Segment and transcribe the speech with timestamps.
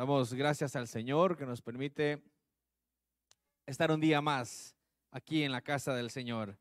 [0.00, 2.22] Damos gracias al Señor que nos permite
[3.66, 4.74] estar un día más
[5.10, 6.56] aquí en la casa del Señor.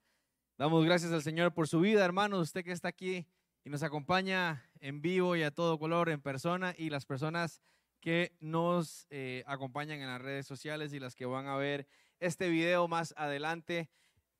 [0.57, 3.25] Damos gracias al Señor por su vida, hermano, usted que está aquí
[3.63, 7.61] y nos acompaña en vivo y a todo color en persona y las personas
[8.01, 11.87] que nos eh, acompañan en las redes sociales y las que van a ver
[12.19, 13.89] este video más adelante.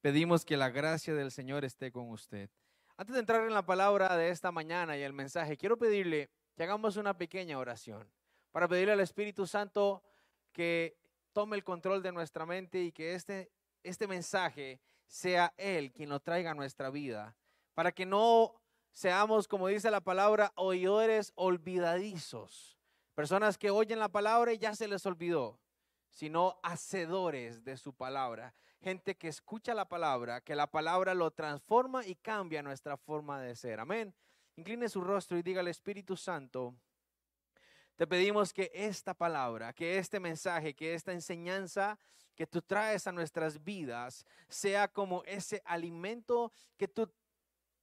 [0.01, 2.49] Pedimos que la gracia del Señor esté con usted.
[2.97, 6.63] Antes de entrar en la palabra de esta mañana y el mensaje, quiero pedirle que
[6.63, 8.05] hagamos una pequeña oración
[8.59, 10.03] para pedirle al Espíritu Santo
[10.51, 10.97] que
[11.31, 13.49] tome el control de nuestra mente y que este,
[13.83, 17.37] este mensaje sea Él quien lo traiga a nuestra vida,
[17.73, 18.53] para que no
[18.91, 22.77] seamos, como dice la palabra, oidores olvidadizos,
[23.15, 25.57] personas que oyen la palabra y ya se les olvidó,
[26.09, 32.05] sino hacedores de su palabra, gente que escucha la palabra, que la palabra lo transforma
[32.05, 33.79] y cambia nuestra forma de ser.
[33.79, 34.13] Amén.
[34.57, 36.75] Incline su rostro y diga al Espíritu Santo,
[37.99, 41.99] te pedimos que esta palabra, que este mensaje, que esta enseñanza
[42.33, 47.11] que tú traes a nuestras vidas sea como ese alimento que tú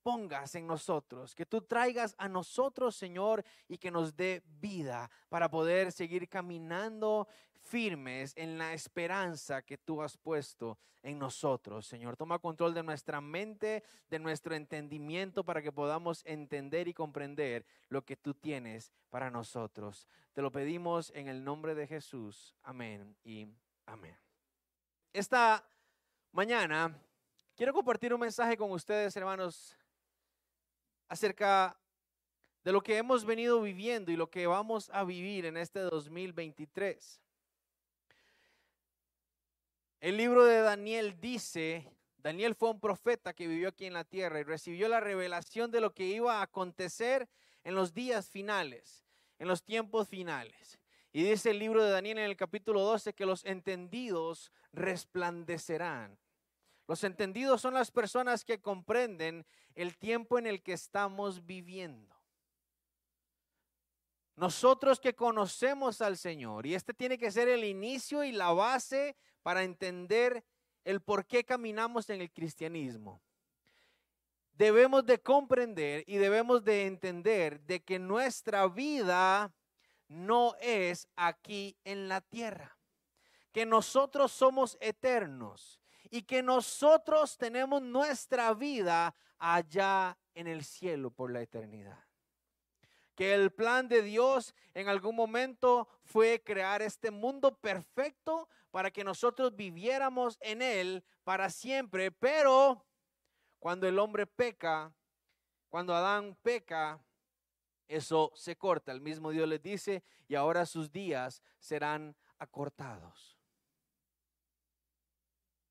[0.02, 5.50] pongas en nosotros, que tú traigas a nosotros, Señor, y que nos dé vida para
[5.50, 7.28] poder seguir caminando
[7.66, 12.16] firmes en la esperanza que tú has puesto en nosotros, Señor.
[12.16, 18.04] Toma control de nuestra mente, de nuestro entendimiento para que podamos entender y comprender lo
[18.04, 20.08] que tú tienes para nosotros.
[20.32, 22.54] Te lo pedimos en el nombre de Jesús.
[22.62, 23.46] Amén y
[23.86, 24.16] amén.
[25.12, 25.64] Esta
[26.32, 26.96] mañana
[27.54, 29.76] quiero compartir un mensaje con ustedes, hermanos,
[31.08, 31.78] acerca
[32.64, 37.22] de lo que hemos venido viviendo y lo que vamos a vivir en este 2023.
[40.00, 44.40] El libro de Daniel dice, Daniel fue un profeta que vivió aquí en la tierra
[44.40, 47.28] y recibió la revelación de lo que iba a acontecer
[47.64, 49.04] en los días finales,
[49.38, 50.78] en los tiempos finales.
[51.12, 56.18] Y dice el libro de Daniel en el capítulo 12 que los entendidos resplandecerán.
[56.86, 62.15] Los entendidos son las personas que comprenden el tiempo en el que estamos viviendo.
[64.36, 69.16] Nosotros que conocemos al Señor, y este tiene que ser el inicio y la base
[69.42, 70.44] para entender
[70.84, 73.22] el por qué caminamos en el cristianismo.
[74.52, 79.54] Debemos de comprender y debemos de entender de que nuestra vida
[80.08, 82.78] no es aquí en la tierra,
[83.52, 85.80] que nosotros somos eternos
[86.10, 92.05] y que nosotros tenemos nuestra vida allá en el cielo por la eternidad
[93.16, 99.02] que el plan de Dios en algún momento fue crear este mundo perfecto para que
[99.02, 102.84] nosotros viviéramos en él para siempre, pero
[103.58, 104.92] cuando el hombre peca,
[105.70, 107.02] cuando Adán peca,
[107.88, 108.92] eso se corta.
[108.92, 113.38] El mismo Dios les dice, y ahora sus días serán acortados.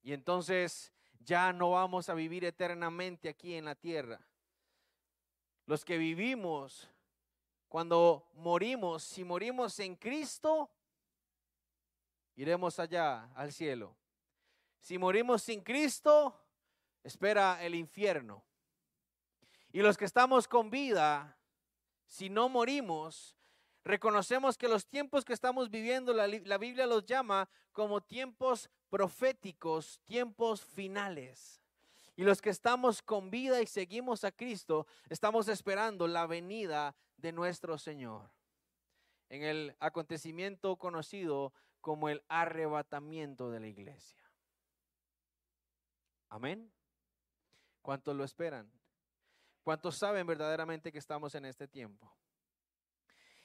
[0.02, 4.20] Y entonces ya no vamos a vivir eternamente aquí en la tierra.
[5.66, 6.88] Los que vivimos
[7.68, 10.70] cuando morimos, si morimos en Cristo,
[12.36, 13.96] iremos allá al cielo.
[14.78, 16.40] Si morimos sin Cristo,
[17.02, 18.44] espera el infierno.
[19.72, 21.36] Y los que estamos con vida,
[22.06, 23.36] si no morimos,
[23.84, 30.00] reconocemos que los tiempos que estamos viviendo, la, la, Biblia los llama como tiempos proféticos,
[30.04, 31.65] tiempos finales.
[32.16, 37.30] Y los que estamos con vida y seguimos a Cristo, estamos esperando la venida de
[37.30, 38.30] nuestro Señor.
[39.28, 44.22] En el acontecimiento conocido como el arrebatamiento de la iglesia.
[46.30, 46.72] Amén.
[47.82, 48.72] ¿Cuántos lo esperan?
[49.62, 52.16] ¿Cuántos saben verdaderamente que estamos en este tiempo?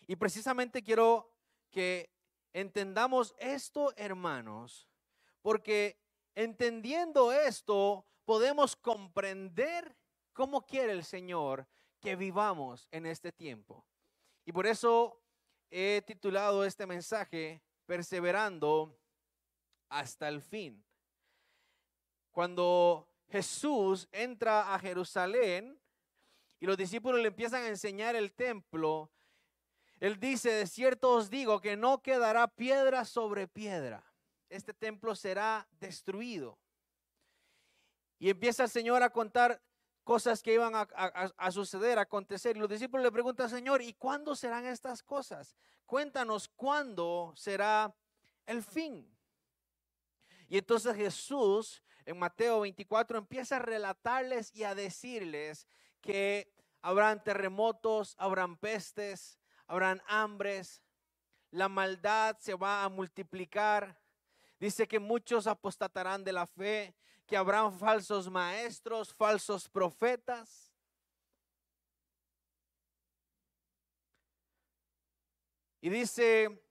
[0.08, 1.34] Y precisamente quiero
[1.70, 2.10] que
[2.54, 4.88] entendamos esto, hermanos,
[5.42, 6.00] porque
[6.36, 9.94] entendiendo esto, podemos comprender
[10.32, 11.68] cómo quiere el Señor
[12.00, 13.86] que vivamos en este tiempo.
[14.46, 15.22] Y por eso
[15.70, 18.98] he titulado este mensaje Perseverando
[19.90, 20.82] hasta el fin.
[22.32, 25.78] Cuando Jesús entra a Jerusalén
[26.62, 29.12] y los discípulos le empiezan a enseñar el templo,
[30.00, 34.10] él dice, de cierto os digo que no quedará piedra sobre piedra.
[34.48, 36.58] Este templo será destruido.
[38.22, 39.60] Y empieza el Señor a contar
[40.04, 42.56] cosas que iban a, suceder, a acontecer.
[42.56, 45.56] Y los discípulos le preguntan, Señor, ¿y cuándo serán estas cosas?
[45.88, 47.92] Cuéntanos cuándo será
[48.46, 49.12] el fin.
[50.48, 55.66] Y entonces Jesús en Mateo 24 empieza a relatarles y a decirles
[56.00, 56.54] que
[56.84, 60.84] habrán terremotos, habrán pestes, habrán hambres,
[61.50, 64.00] la maldad se va a multiplicar.
[64.60, 66.94] Dice que muchos apostatarán de la fe,
[67.32, 70.70] que habrán falsos maestros, falsos profetas.
[75.80, 76.62] Y dice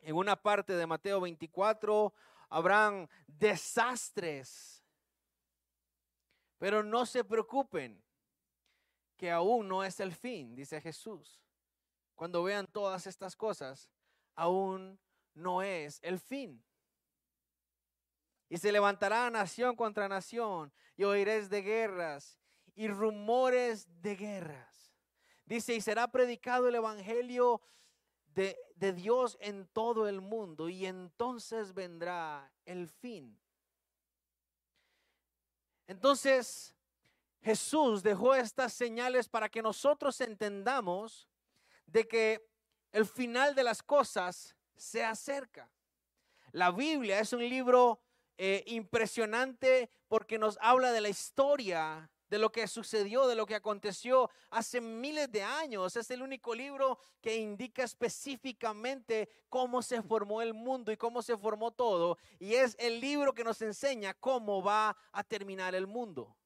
[0.00, 2.12] en una parte de Mateo 24,
[2.48, 4.84] habrán desastres.
[6.58, 8.02] Pero no se preocupen,
[9.16, 11.40] que aún no es el fin, dice Jesús.
[12.16, 13.88] Cuando vean todas estas cosas,
[14.34, 14.98] aún
[15.34, 16.64] no es el fin.
[18.48, 22.38] Y se levantará nación contra nación, y oiréis de guerras
[22.74, 24.94] y rumores de guerras.
[25.44, 27.60] Dice, y será predicado el Evangelio
[28.34, 33.38] de, de, Dios en todo el mundo, y entonces vendrá el fin.
[35.86, 36.74] Entonces,
[37.40, 41.28] Jesús dejó estas señales para que nosotros entendamos
[41.86, 42.48] de que
[42.92, 45.70] el final de las cosas se acerca.
[46.52, 48.00] La Biblia es un libro
[48.38, 53.54] eh, impresionante porque nos habla de la historia, de lo que sucedió, de lo que
[53.54, 55.94] aconteció hace miles de años.
[55.96, 61.36] Es el único libro que indica específicamente cómo se formó el mundo y cómo se
[61.36, 62.16] formó todo.
[62.38, 66.38] Y es el libro que nos enseña cómo va a terminar el mundo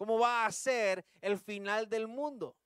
[0.00, 2.56] cómo va a ser el final del mundo.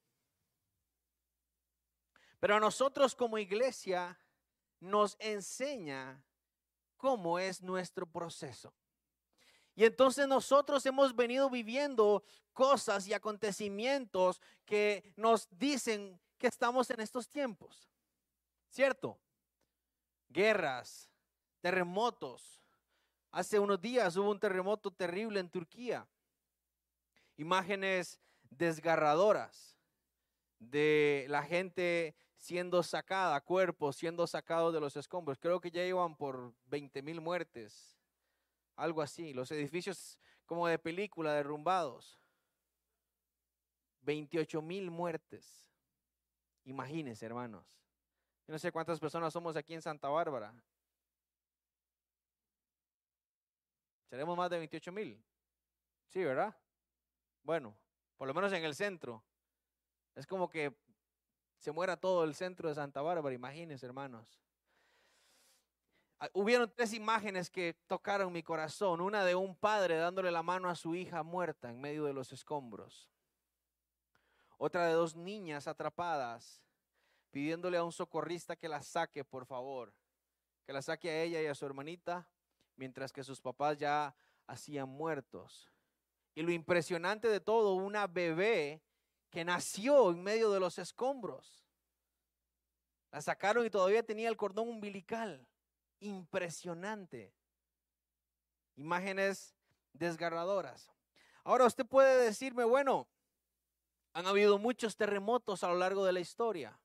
[2.39, 4.17] Pero a nosotros como iglesia
[4.79, 6.25] nos enseña
[7.05, 8.73] cómo es nuestro proceso.
[9.75, 12.25] Y entonces nosotros hemos venido viviendo
[12.55, 17.91] cosas y acontecimientos que nos dicen que estamos en estos tiempos.
[18.71, 19.21] ¿Cierto?
[20.31, 21.11] Guerras,
[21.61, 22.63] terremotos.
[23.31, 26.09] Hace unos días hubo un terremoto terrible en Turquía
[27.37, 28.19] imágenes
[28.49, 29.77] desgarradoras
[30.59, 35.39] de la gente siendo sacada, cuerpos siendo sacados de los escombros.
[35.39, 37.97] Creo que ya iban por 20 mil muertes,
[38.77, 39.33] algo así.
[39.33, 42.21] Los edificios como de película derrumbados.
[44.03, 45.73] 28 mil muertes.
[46.65, 47.65] Imagínense, hermanos.
[48.47, 50.55] Yo no sé cuántas personas somos aquí en Santa Bárbara.
[54.11, 55.25] ¿Seremos más de 28 mil?
[56.09, 56.55] Sí, ¿verdad?
[57.43, 57.75] Bueno,
[58.19, 59.25] por lo menos en el centro.
[60.15, 60.77] Es como que
[61.65, 64.39] se muera todo el centro de Santa Bárbara, imagínense, hermanos.
[66.21, 69.01] Ah, hubieron tres imágenes que tocaron mi corazón.
[69.01, 72.33] Una de un padre dándole la mano a su hija muerta en medio de los
[72.35, 73.09] escombros.
[74.59, 76.61] Otra de dos niñas atrapadas
[77.31, 79.95] pidiéndole a un socorrista que la saque, por favor.
[80.67, 82.29] Que la saque a ella y a su hermanita,
[82.77, 84.15] mientras que sus papás ya
[84.47, 85.73] hacían muertos.
[86.35, 88.83] Y lo impresionante de todo, una bebé
[89.35, 91.67] que nació en medio de los escombros.
[93.11, 95.45] La sacaron y todavía tenía el cordón umbilical.
[95.99, 97.35] Impresionante.
[98.77, 99.53] Imágenes
[99.93, 100.89] desgarradoras.
[101.43, 103.09] Ahora usted puede decirme, bueno,
[104.13, 106.79] han habido muchos terremotos a lo largo de la historia.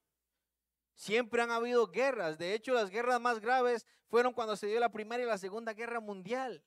[0.96, 2.40] Siempre han habido guerras.
[2.40, 5.74] De hecho, las guerras más graves fueron cuando se dio la Primera y la Segunda
[5.74, 6.63] Guerra Mundial.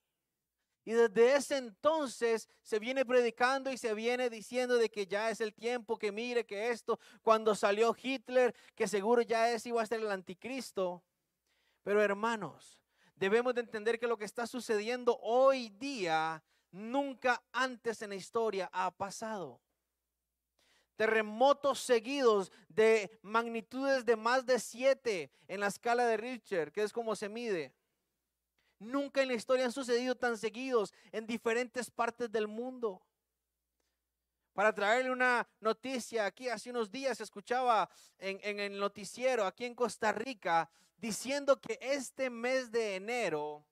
[0.84, 5.40] Y desde ese entonces se viene predicando y se viene diciendo de que ya es
[5.40, 9.86] el tiempo, que mire que esto, cuando salió Hitler, que seguro ya es iba a
[9.86, 11.04] ser el anticristo.
[11.84, 12.80] Pero hermanos,
[13.14, 18.68] debemos de entender que lo que está sucediendo hoy día nunca antes en la historia
[18.72, 19.60] ha pasado.
[20.96, 26.92] Terremotos seguidos de magnitudes de más de siete en la escala de Richter, que es
[26.92, 27.72] como se mide.
[28.82, 33.00] Nunca en la historia han sucedido tan seguidos en diferentes partes del mundo.
[34.52, 39.74] Para traerle una noticia, aquí hace unos días escuchaba en, en el noticiero aquí en
[39.74, 43.64] Costa Rica diciendo que este mes de enero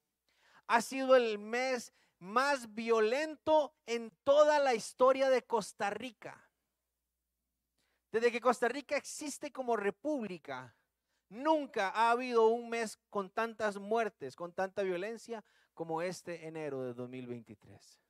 [0.68, 6.48] ha sido el mes más violento en toda la historia de Costa Rica.
[8.12, 10.74] Desde que Costa Rica existe como república,
[11.30, 15.44] Nunca ha habido un mes con tantas muertes, con tanta violencia
[15.74, 18.02] como este enero de 2023.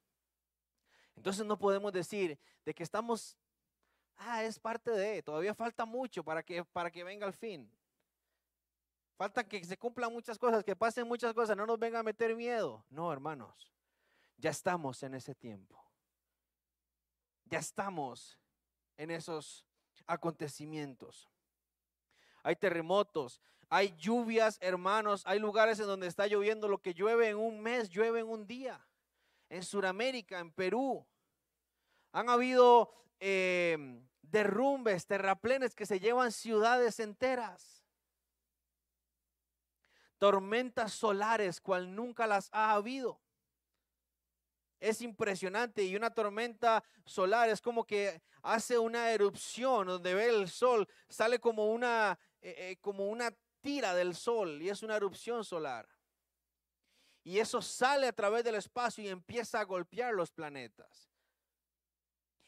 [1.16, 3.36] Entonces no podemos decir de que estamos,
[4.16, 7.70] ah, es parte de, todavía falta mucho para que, para que venga el fin.
[9.18, 12.34] Falta que se cumplan muchas cosas, que pasen muchas cosas, no nos venga a meter
[12.34, 12.86] miedo.
[12.88, 13.70] No, hermanos,
[14.38, 15.78] ya estamos en ese tiempo.
[17.44, 18.38] Ya estamos
[18.96, 19.66] en esos
[20.06, 21.29] acontecimientos
[22.42, 27.36] hay terremotos, hay lluvias, hermanos, hay lugares en donde está lloviendo lo que llueve en
[27.36, 28.84] un mes, llueve en un día.
[29.48, 31.06] En Sudamérica, en Perú,
[32.12, 37.78] han habido em, derrumbes, terraplenes que se llevan ciudades enteras.
[40.18, 43.18] tormentas solares cual nunca las ha habido.
[44.78, 50.48] Es impresionante y una tormenta solar es como que hace una erupción donde ve el
[50.50, 53.30] sol, sale como una, eh, eh, como una
[53.60, 55.88] tira del sol y es una erupción solar.
[57.22, 61.10] Y eso sale a través del espacio y empieza a golpear los planetas.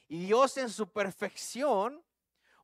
[0.09, 2.03] Y Dios en su perfección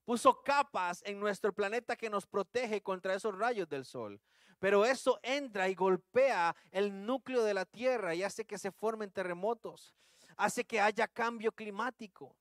[0.04, 4.20] puso capas en nuestro planeta que nos protege contra esos rayos del sol.
[4.58, 9.10] Pero eso entra y golpea el núcleo de la Tierra y hace que se formen
[9.10, 9.94] terremotos,
[10.36, 12.34] hace que haya cambio climático.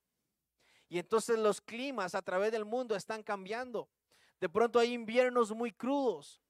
[0.89, 3.89] Y entonces los climas a través del mundo están cambiando.
[4.39, 6.41] De pronto hay inviernos muy crudos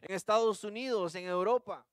[0.00, 1.86] en Estados Unidos, en Europa.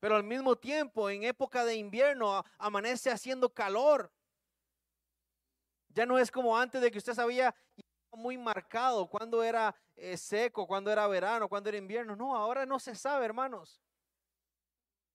[0.00, 4.12] Pero al mismo tiempo, en época de invierno, amanece haciendo calor.
[5.88, 7.54] Ya no es como antes de que usted sabía
[8.10, 12.16] muy marcado cuando era eh, seco, cuando era verano, cuando era invierno.
[12.16, 13.80] No, ahora no se sabe, hermanos.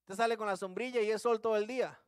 [0.01, 1.99] Usted sale con la sombrilla y es sol todo el día.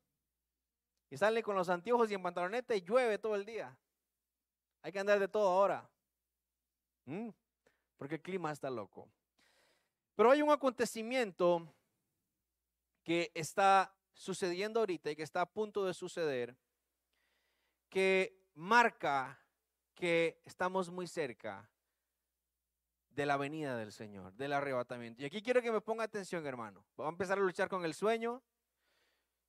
[1.09, 3.77] Y sale con los anteojos y en pantaloneta y llueve todo el día.
[4.81, 5.87] Hay que andar de todo ahora.
[7.05, 7.29] ¿Mm?
[7.97, 9.09] Porque el clima está loco.
[10.15, 11.73] Pero hay un acontecimiento
[13.03, 16.55] que está sucediendo ahorita y que está a punto de suceder
[17.89, 19.39] que marca
[19.95, 21.69] que estamos muy cerca
[23.09, 25.21] de la venida del Señor, del arrebatamiento.
[25.21, 26.85] Y aquí quiero que me ponga atención, hermano.
[26.95, 28.41] Voy a empezar a luchar con el sueño.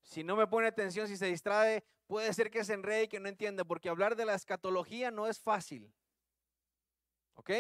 [0.03, 3.21] Si no me pone atención, si se distrae, puede ser que se enrede y que
[3.21, 5.93] no entienda, porque hablar de la escatología no es fácil.
[7.35, 7.51] ¿Ok?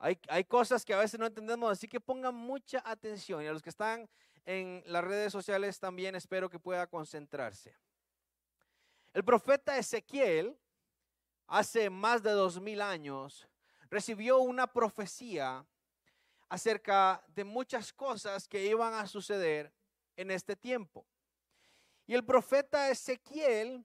[0.00, 3.42] Hay, hay cosas que a veces no entendemos, así que pongan mucha atención.
[3.42, 4.08] Y a los que están
[4.44, 7.76] en las redes sociales también espero que pueda concentrarse.
[9.12, 10.56] El profeta Ezequiel,
[11.46, 13.48] hace más de dos mil años,
[13.90, 15.66] recibió una profecía
[16.48, 19.72] acerca de muchas cosas que iban a suceder
[20.16, 21.06] en este tiempo.
[22.06, 23.84] Y el profeta Ezequiel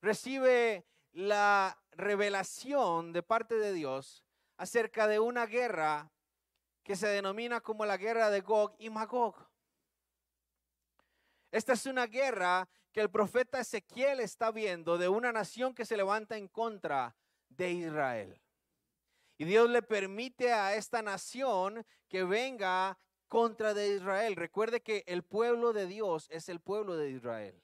[0.00, 4.24] recibe la revelación de parte de Dios
[4.56, 6.12] acerca de una guerra
[6.82, 9.48] que se denomina como la guerra de Gog y Magog.
[11.50, 15.96] Esta es una guerra que el profeta Ezequiel está viendo de una nación que se
[15.96, 17.16] levanta en contra
[17.48, 18.40] de Israel.
[19.38, 24.36] Y Dios le permite a esta nación que venga contra de Israel.
[24.36, 27.62] Recuerde que el pueblo de Dios es el pueblo de Israel.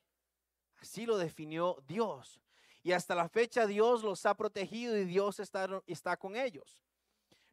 [0.81, 2.41] Así lo definió Dios.
[2.87, 6.85] Y hasta la fecha Dios los ha protegido y Dios está, está con ellos.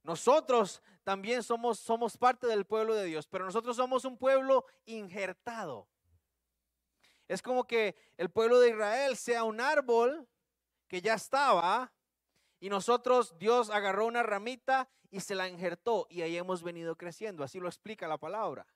[0.04, 5.88] Nosotros también somos, somos parte del pueblo de Dios, pero nosotros somos un pueblo injertado.
[7.28, 10.30] Es como que el pueblo de Israel sea un árbol
[10.88, 11.92] que ya estaba,
[12.60, 17.44] y nosotros, Dios agarró una ramita y se la injertó y ahí hemos venido creciendo.
[17.44, 18.68] Así lo explica la palabra.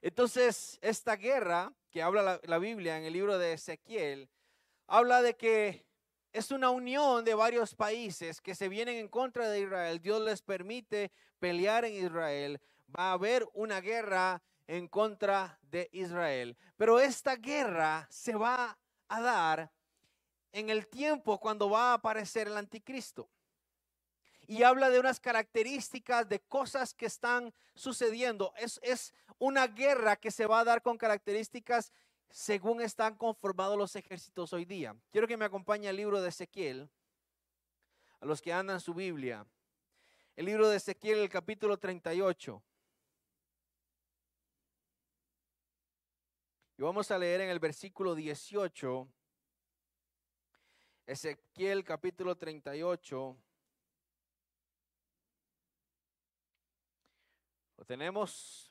[0.00, 4.28] Entonces, esta guerra habla la, la, Biblia en el libro de Ezequiel,
[4.86, 5.86] habla de que
[6.32, 10.00] es una unión de varios países que se vienen en contra de Israel.
[10.00, 12.60] Dios les permite pelear en Israel.
[12.96, 16.56] Va a haber una guerra en contra de Israel.
[16.76, 18.78] Pero esta guerra se va
[19.08, 19.72] a dar
[20.52, 23.28] en el tiempo cuando va a aparecer el anticristo.
[24.48, 28.52] Y habla de unas características de cosas que están sucediendo.
[28.56, 31.92] Es, es una guerra que se va a dar con características
[32.28, 34.96] según están conformados los ejércitos hoy día.
[35.12, 36.90] Quiero que me acompañe al libro de Ezequiel,
[38.18, 39.46] a los que andan su Biblia.
[40.34, 42.60] El libro de Ezequiel, el capítulo 38.
[46.78, 49.08] Y vamos a leer en el versículo 18
[51.08, 53.34] Ezequiel capítulo 38.
[57.78, 58.70] Lo tenemos.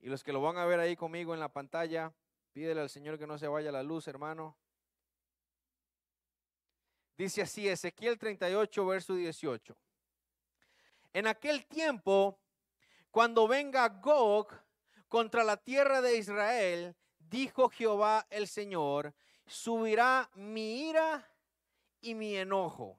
[0.00, 2.12] Y los que lo van a ver ahí conmigo en la pantalla,
[2.52, 4.56] pídele al Señor que no se vaya la luz, hermano.
[7.18, 9.76] Dice así, Ezequiel 38, verso 18.
[11.12, 12.40] En aquel tiempo,
[13.10, 14.48] cuando venga Gog
[15.06, 19.12] contra la tierra de Israel, dijo Jehová el Señor,
[19.44, 21.30] subirá mi ira
[22.00, 22.98] y mi enojo,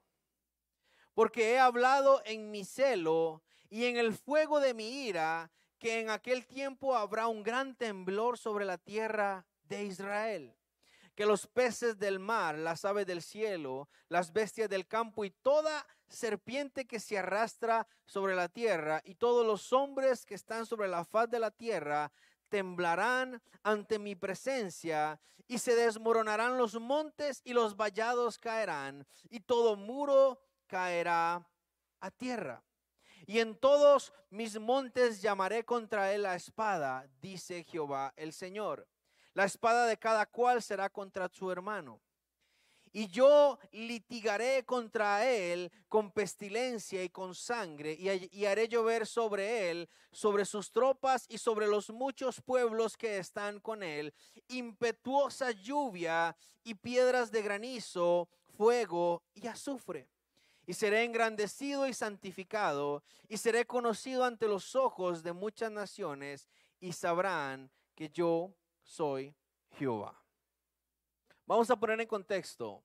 [1.16, 3.42] porque he hablado en mi celo
[3.72, 5.50] y en el fuego de mi ira,
[5.80, 10.56] que en aquel tiempo habrá un gran temblor sobre la tierra de Israel
[11.16, 15.86] que los peces del mar, las aves del cielo, las bestias del campo y toda
[16.08, 21.06] serpiente que se arrastra sobre la tierra y todos los hombres que están sobre la
[21.06, 22.12] faz de la tierra
[22.50, 29.76] temblarán ante mi presencia y se desmoronarán los montes y los vallados caerán y todo
[29.76, 31.48] muro caerá
[32.00, 32.64] a tierra.
[33.26, 38.88] Y en todos mis montes llamaré contra él la espada, dice Jehová el Señor.
[39.34, 42.02] La espada de cada cual será contra su hermano.
[42.94, 49.90] Y yo litigaré contra él con pestilencia y con sangre, y, haré llover sobre él,
[50.12, 54.14] sobre sus tropas y sobre los muchos pueblos que están con él,
[54.50, 56.36] impetuosa lluvia
[56.66, 60.10] y piedras de granizo, fuego y azufre.
[60.66, 66.48] Y seré engrandecido y santificado, y seré conocido ante los ojos de muchas naciones,
[66.80, 68.54] y sabrán que yo
[68.84, 69.36] soy
[69.72, 70.22] Jehová.
[71.46, 72.84] Vamos a poner en contexto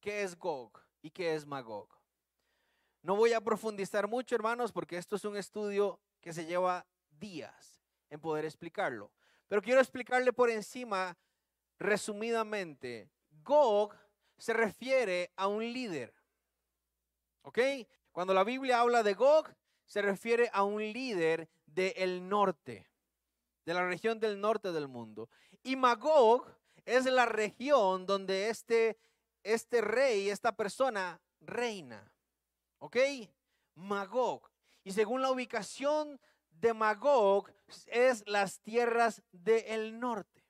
[0.00, 1.88] qué es Gog y qué es Magog.
[3.02, 7.80] No voy a profundizar mucho, hermanos, porque esto es un estudio que se lleva días
[8.10, 9.12] en poder explicarlo.
[9.46, 11.16] Pero quiero explicarle por encima,
[11.78, 13.12] resumidamente,
[13.44, 13.94] Gog
[14.36, 16.12] se refiere a un líder.
[17.46, 17.60] ¿Ok?
[18.10, 22.88] Cuando la Biblia habla de Gog, se refiere a un líder del norte,
[23.64, 25.28] de la región del norte del mundo.
[25.62, 26.52] Y Magog
[26.84, 28.98] es la región donde este,
[29.44, 32.12] este rey, esta persona, reina.
[32.80, 32.96] ¿Ok?
[33.76, 34.50] Magog.
[34.82, 37.48] Y según la ubicación de Magog,
[37.86, 40.44] es las tierras del norte.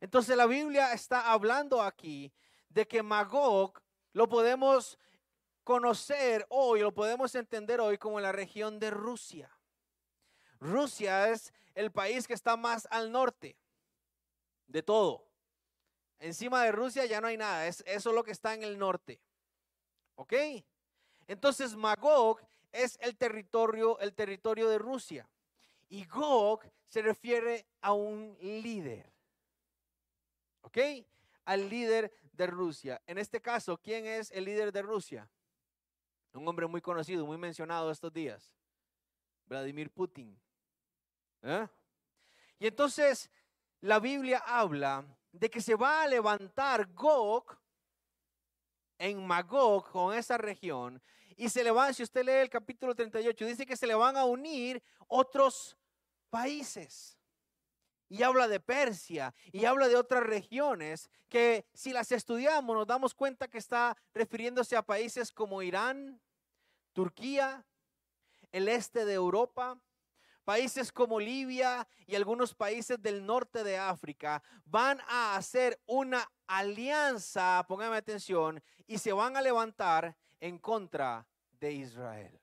[0.00, 2.30] Entonces la Biblia está hablando aquí
[2.68, 3.80] de que Magog
[4.12, 4.98] lo podemos
[5.68, 9.54] conocer hoy, lo podemos entender hoy como la región de Rusia.
[10.60, 13.54] Rusia es el país que está más al norte
[14.66, 15.26] de todo.
[16.20, 19.20] Encima de Rusia ya no hay nada, es eso lo que está en el norte.
[20.14, 20.32] ¿Ok?
[21.26, 22.40] Entonces Magog
[22.72, 25.28] es el territorio, el territorio de Rusia.
[25.90, 29.12] Y Gog se refiere a un líder.
[30.62, 30.78] ¿Ok?
[31.44, 33.02] Al líder de Rusia.
[33.06, 35.28] En este caso, ¿quién es el líder de Rusia?
[36.32, 38.54] Un hombre muy conocido, muy mencionado estos días.
[39.46, 40.38] Vladimir Putin.
[41.42, 41.66] ¿Eh?
[42.58, 43.30] Y entonces
[43.80, 47.56] la Biblia habla de que se va a levantar Gog
[48.98, 51.00] en Magog con esa región
[51.36, 54.16] y se le van, si usted lee el capítulo 38, dice que se le van
[54.16, 55.76] a unir otros
[56.30, 57.17] países.
[58.08, 63.14] Y habla de Persia y habla de otras regiones que si las estudiamos nos damos
[63.14, 66.20] cuenta que está refiriéndose a países como Irán,
[66.92, 67.66] Turquía,
[68.50, 69.78] el este de Europa,
[70.44, 77.64] países como Libia y algunos países del norte de África van a hacer una alianza,
[77.68, 81.26] póngame atención, y se van a levantar en contra
[81.60, 82.40] de Israel.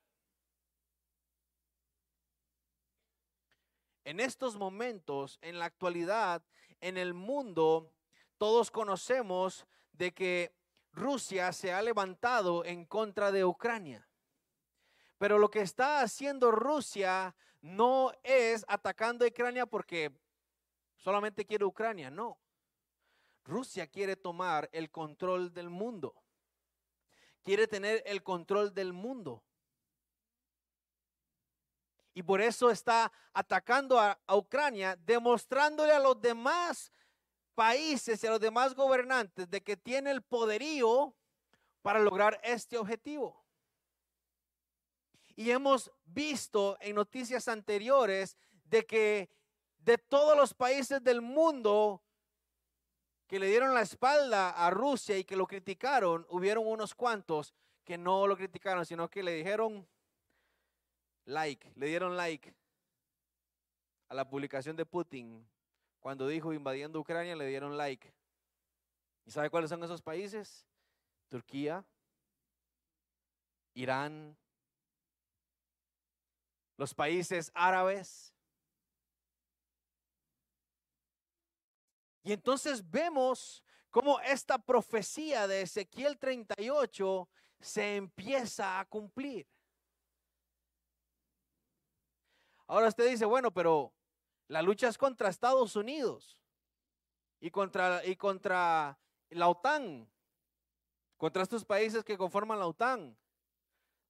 [4.05, 6.43] En estos momentos, en la actualidad,
[6.79, 7.91] en el mundo,
[8.37, 10.55] todos conocemos de que
[10.91, 14.07] Rusia se ha levantado en contra de Ucrania.
[15.17, 20.11] Pero lo que está haciendo Rusia no es atacando a Ucrania porque
[20.97, 22.37] solamente quiere Ucrania, no.
[23.43, 26.13] Rusia quiere tomar el control del mundo.
[27.43, 29.43] Quiere tener el control del mundo.
[32.15, 36.89] Y por eso está atacando a, Ucrania, demostrándole a los demás
[37.53, 41.13] países y a los demás gobernantes de que tiene el poderío
[41.81, 43.43] para lograr este objetivo.
[45.35, 49.29] Y hemos visto en noticias anteriores de que
[49.79, 52.01] de todos los países del mundo
[53.27, 57.97] que le dieron la espalda a Rusia y que lo criticaron, hubieron unos cuantos que
[57.97, 59.85] no lo criticaron, sino que le dijeron
[61.25, 62.53] like, le dieron like
[64.09, 65.47] a la publicación de Putin.
[65.99, 68.13] Cuando dijo invadiendo Ucrania, le dieron like.
[69.25, 70.65] ¿Y sabe cuáles son esos países?
[71.29, 71.83] Turquía,
[73.73, 74.37] Irán,
[76.77, 78.33] los países árabes.
[82.23, 89.47] Y entonces vemos cómo esta profecía de Ezequiel 38 se empieza a cumplir.
[92.67, 93.93] Ahora usted dice, bueno, pero
[94.47, 96.37] la lucha es contra Estados Unidos
[97.39, 98.97] y contra, y contra
[99.29, 100.09] la OTAN,
[101.17, 103.17] contra estos países que conforman la OTAN.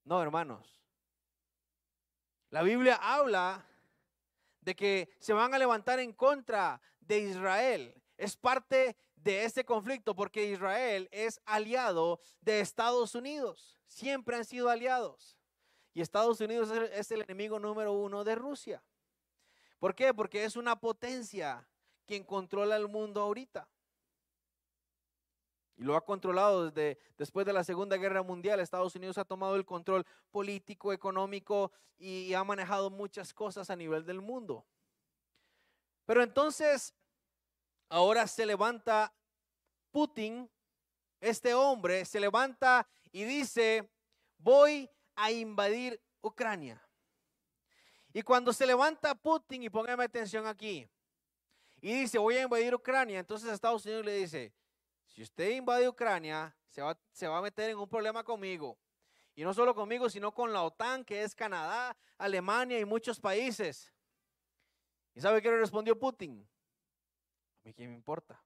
[0.03, 0.81] No, hermanos.
[2.49, 3.65] La Biblia habla
[4.61, 8.01] de que se van a levantar en contra de Israel.
[8.17, 13.77] Es parte de este conflicto porque Israel es aliado de Estados Unidos.
[13.87, 15.37] Siempre han sido aliados.
[15.95, 18.83] Y Estados Unidos es el enemigo número uno de Rusia.
[19.79, 20.13] ¿Por qué?
[20.13, 21.65] Porque es una potencia
[22.05, 23.65] quien controla el mundo ahorita.
[25.77, 28.59] Y lo ha controlado desde después de la Segunda Guerra Mundial.
[28.59, 34.05] Estados Unidos ha tomado el control político, económico y ha manejado muchas cosas a nivel
[34.05, 34.65] del mundo.
[36.05, 36.93] Pero entonces,
[37.87, 39.13] ahora se levanta
[39.91, 40.51] Putin,
[41.21, 43.89] este hombre, se levanta y dice,
[44.37, 46.81] voy a invadir Ucrania.
[48.13, 50.89] Y cuando se levanta Putin, y póngame atención aquí,
[51.81, 54.53] y dice, voy a invadir Ucrania, entonces Estados Unidos le dice,
[55.07, 58.77] si usted invade Ucrania, se va, se va a meter en un problema conmigo.
[59.35, 63.93] Y no solo conmigo, sino con la OTAN, que es Canadá, Alemania y muchos países.
[65.13, 66.47] ¿Y sabe qué le respondió Putin?
[67.63, 68.41] A mí qué me importa.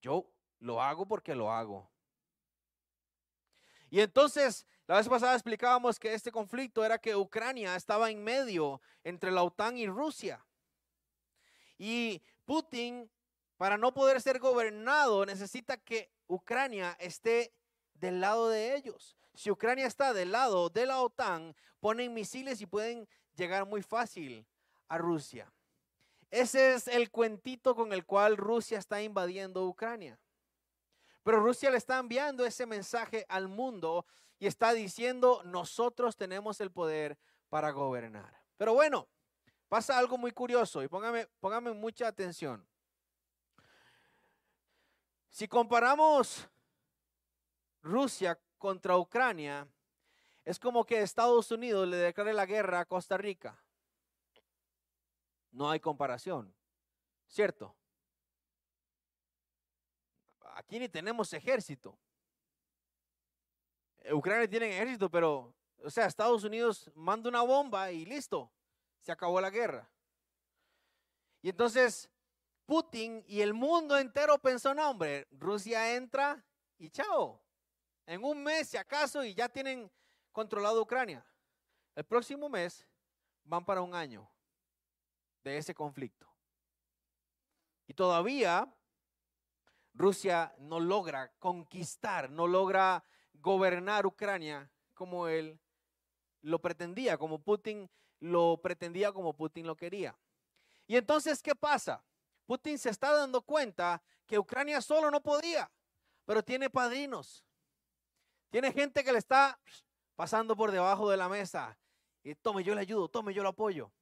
[0.00, 1.89] Yo lo hago porque lo hago.
[3.90, 8.80] Y entonces, la vez pasada explicábamos que este conflicto era que Ucrania estaba en medio
[9.04, 10.44] entre la OTAN y Rusia.
[11.76, 13.10] Y Putin,
[13.56, 17.52] para no poder ser gobernado, necesita que Ucrania esté
[17.94, 19.16] del lado de ellos.
[19.34, 24.46] Si Ucrania está del lado de la OTAN, ponen misiles y pueden llegar muy fácil
[24.88, 25.52] a Rusia.
[26.30, 30.18] Ese es el cuentito con el cual Rusia está invadiendo Ucrania.
[31.22, 34.06] Pero Rusia le está enviando ese mensaje al mundo
[34.38, 38.42] y está diciendo, nosotros tenemos el poder para gobernar.
[38.56, 39.08] Pero bueno,
[39.68, 42.66] pasa algo muy curioso y póngame, póngame mucha atención.
[45.28, 46.48] Si comparamos
[47.82, 49.68] Rusia contra Ucrania,
[50.44, 53.62] es como que Estados Unidos le declare la guerra a Costa Rica.
[55.52, 56.54] No hay comparación,
[57.26, 57.76] ¿cierto?
[60.54, 61.98] Aquí ni tenemos ejército.
[64.12, 68.50] Ucrania tiene ejército, pero, o sea, Estados Unidos manda una bomba y listo,
[69.00, 69.90] se acabó la guerra.
[71.42, 72.10] Y entonces
[72.66, 76.44] Putin y el mundo entero pensó, no, hombre, Rusia entra
[76.78, 77.42] y chao.
[78.06, 79.90] En un mes, si acaso, y ya tienen
[80.32, 81.24] controlado Ucrania.
[81.94, 82.86] El próximo mes
[83.44, 84.28] van para un año
[85.42, 86.28] de ese conflicto.
[87.86, 88.72] Y todavía
[89.94, 95.58] Rusia no logra conquistar, no logra gobernar Ucrania como él
[96.42, 100.16] lo pretendía, como Putin lo pretendía, como Putin lo quería.
[100.86, 102.04] Y entonces, ¿qué pasa?
[102.46, 105.70] Putin se está dando cuenta que Ucrania solo no podía,
[106.24, 107.44] pero tiene padrinos.
[108.50, 109.58] Tiene gente que le está
[110.16, 111.78] pasando por debajo de la mesa.
[112.22, 113.92] Y tome, yo le ayudo, tome, yo lo apoyo.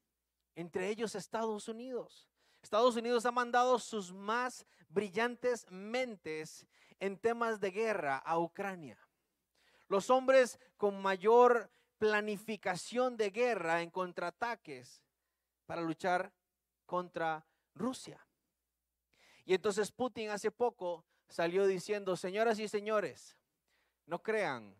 [0.54, 2.27] Entre ellos Estados Unidos.
[2.62, 6.66] Estados Unidos ha mandado sus más brillantes mentes
[7.00, 8.98] en temas de guerra a Ucrania.
[9.88, 15.02] Los hombres con mayor planificación de guerra en contraataques
[15.66, 16.32] para luchar
[16.86, 18.24] contra Rusia.
[19.44, 23.36] Y entonces Putin hace poco salió diciendo, señoras y señores,
[24.06, 24.76] no crean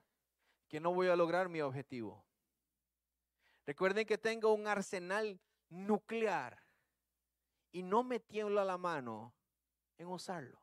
[0.69, 2.25] que no voy a lograr mi objetivo.
[3.67, 6.68] Recuerden que tengo un arsenal nuclear
[7.73, 9.35] y no me tiembla la mano
[9.99, 10.61] en usarlo.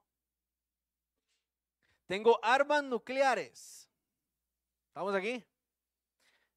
[2.05, 3.89] Tengo armas nucleares.
[4.87, 5.43] ¿Estamos aquí?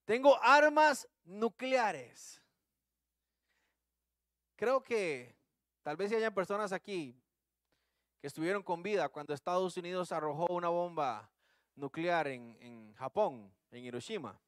[0.04, 2.42] Tengo armas nucleares.
[4.56, 5.36] Creo que
[5.82, 7.20] tal vez haya personas aquí
[8.20, 11.30] que estuvieron con vida cuando Estados Unidos arrojó una bomba
[11.76, 14.40] nuclear en, en Japón, en Hiroshima.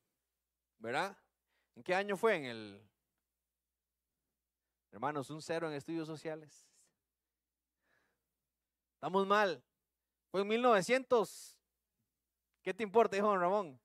[0.79, 1.17] ¿Verdad?
[1.77, 2.37] ¿En qué año fue?
[2.37, 2.90] En el
[4.93, 6.67] Hermanos, un cero en estudios sociales.
[8.95, 9.63] Estamos mal.
[10.31, 11.57] Fue en 1900.
[12.63, 13.81] ¿Qué te importa, hijo Ramón?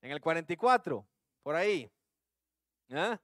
[0.00, 1.06] En el 44,
[1.42, 1.90] por ahí.
[2.90, 3.20] ¿Ah?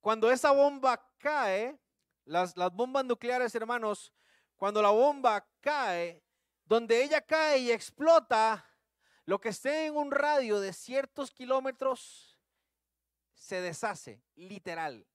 [0.00, 1.78] Cuando esa bomba cae,
[2.24, 4.12] las bombas nucleares, hermanos,
[4.56, 6.22] cuando la bomba cae,
[6.64, 8.64] donde ella cae y explota,
[9.28, 12.38] lo que esté en un radio de ciertos kilómetros
[13.34, 15.06] se deshace, literal.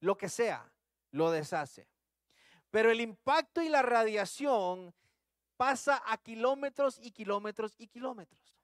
[0.00, 0.72] Lo que sea,
[1.10, 1.86] lo deshace.
[2.70, 4.94] Pero el impacto y la radiación
[5.58, 8.56] pasa a kilómetros y kilómetros y kilómetros.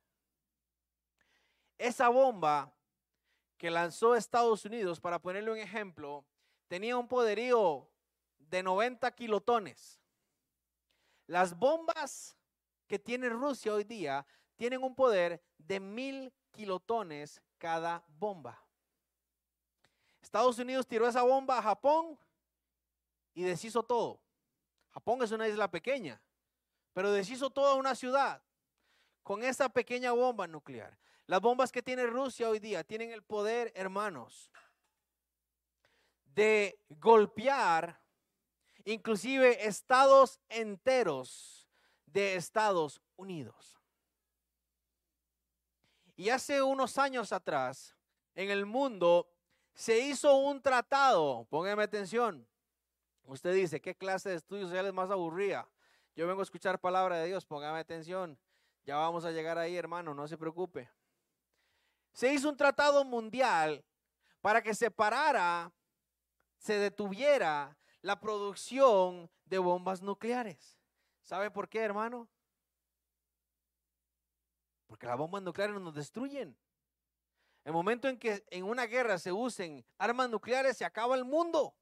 [1.76, 2.74] Esa bomba
[3.58, 6.24] que lanzó Estados Unidos, para ponerle un ejemplo,
[6.66, 7.90] tenía un poderío
[8.38, 10.00] de 90 kilotones.
[11.26, 12.38] Las bombas
[12.86, 18.60] que tiene Rusia hoy día tienen un poder de mil kilotones cada bomba.
[20.20, 22.18] Estados Unidos tiró esa bomba a Japón
[23.34, 24.20] y deshizo todo.
[24.90, 26.20] Japón es una isla pequeña,
[26.92, 28.42] pero deshizo toda una ciudad
[29.22, 30.98] con esa pequeña bomba nuclear.
[31.26, 34.50] Las bombas que tiene Rusia hoy día tienen el poder, hermanos,
[36.24, 38.00] de golpear
[38.84, 41.68] inclusive estados enteros
[42.06, 43.75] de Estados Unidos.
[46.16, 47.94] Y hace unos años atrás,
[48.34, 49.28] en el mundo,
[49.74, 52.48] se hizo un tratado, póngame atención.
[53.24, 55.68] Usted dice, ¿qué clase de estudios sociales más aburrida?
[56.14, 58.38] Yo vengo a escuchar palabra de Dios, póngame atención.
[58.86, 60.88] Ya vamos a llegar ahí, hermano, no se preocupe.
[62.12, 63.84] Se hizo un tratado mundial
[64.40, 65.70] para que se parara,
[66.56, 70.78] se detuviera la producción de bombas nucleares.
[71.20, 72.28] ¿Sabe por qué, hermano?
[74.86, 76.56] Porque las bombas nucleares nos destruyen.
[77.64, 81.74] El momento en que en una guerra se usen armas nucleares, se acaba el mundo.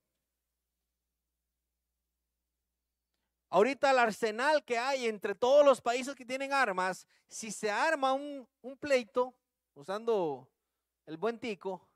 [3.51, 8.13] Ahorita el arsenal que hay entre todos los países que tienen armas, si se arma
[8.13, 9.35] un, un pleito,
[9.75, 10.49] usando
[11.07, 11.87] el buen tico,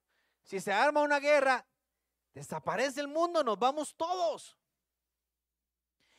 [0.42, 1.66] si se arma una guerra,
[2.32, 4.56] desaparece el mundo, nos vamos todos.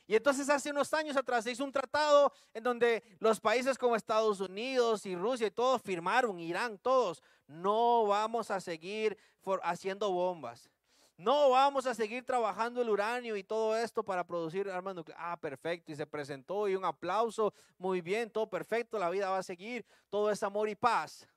[0.09, 3.95] Y entonces hace unos años atrás se hizo un tratado en donde los países como
[3.95, 9.15] Estados Unidos y Rusia y todos firmaron, Irán, todos, no vamos a seguir
[9.61, 10.67] haciendo bombas.
[11.15, 15.23] No vamos a seguir trabajando el uranio y todo esto para producir armas nucleares.
[15.23, 15.91] Ah, perfecto.
[15.91, 17.53] Y se presentó y un aplauso.
[17.77, 18.97] Muy bien, todo perfecto.
[18.97, 19.85] La vida va a seguir.
[20.09, 21.27] Todo es amor y paz.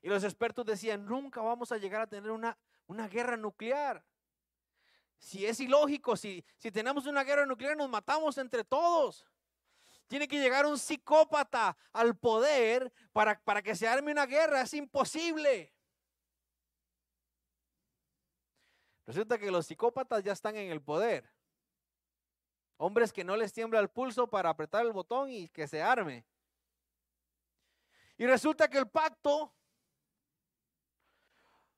[0.00, 4.02] Y los expertos decían, nunca vamos a llegar a tener una, una guerra nuclear.
[5.22, 9.24] Si es ilógico, si, si tenemos una guerra nuclear nos matamos entre todos.
[10.08, 14.62] Tiene que llegar un psicópata al poder para, para que se arme una guerra.
[14.62, 15.72] Es imposible.
[19.06, 21.32] Resulta que los psicópatas ya están en el poder.
[22.76, 26.26] Hombres que no les tiembla el pulso para apretar el botón y que se arme.
[28.18, 29.54] Y resulta que el pacto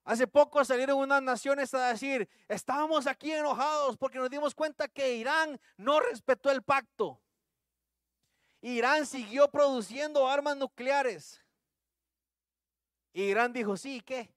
[0.04, 5.14] Hace poco salieron unas naciones a decir, estábamos aquí enojados porque nos dimos cuenta que
[5.14, 7.20] Irán no respetó el pacto.
[8.60, 11.42] Irán siguió produciendo armas nucleares.
[13.14, 14.34] Irán dijo, sí, ¿qué?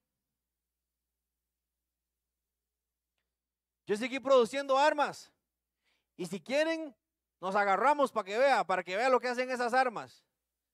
[3.85, 5.31] Yo seguí produciendo armas.
[6.15, 6.95] Y si quieren,
[7.41, 10.23] nos agarramos para que vea, para que vea lo que hacen esas armas.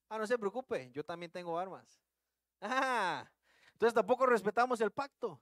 [0.10, 2.00] Ah, no se preocupe, yo también tengo armas.
[2.66, 3.30] Ah,
[3.74, 5.42] entonces tampoco respetamos el pacto.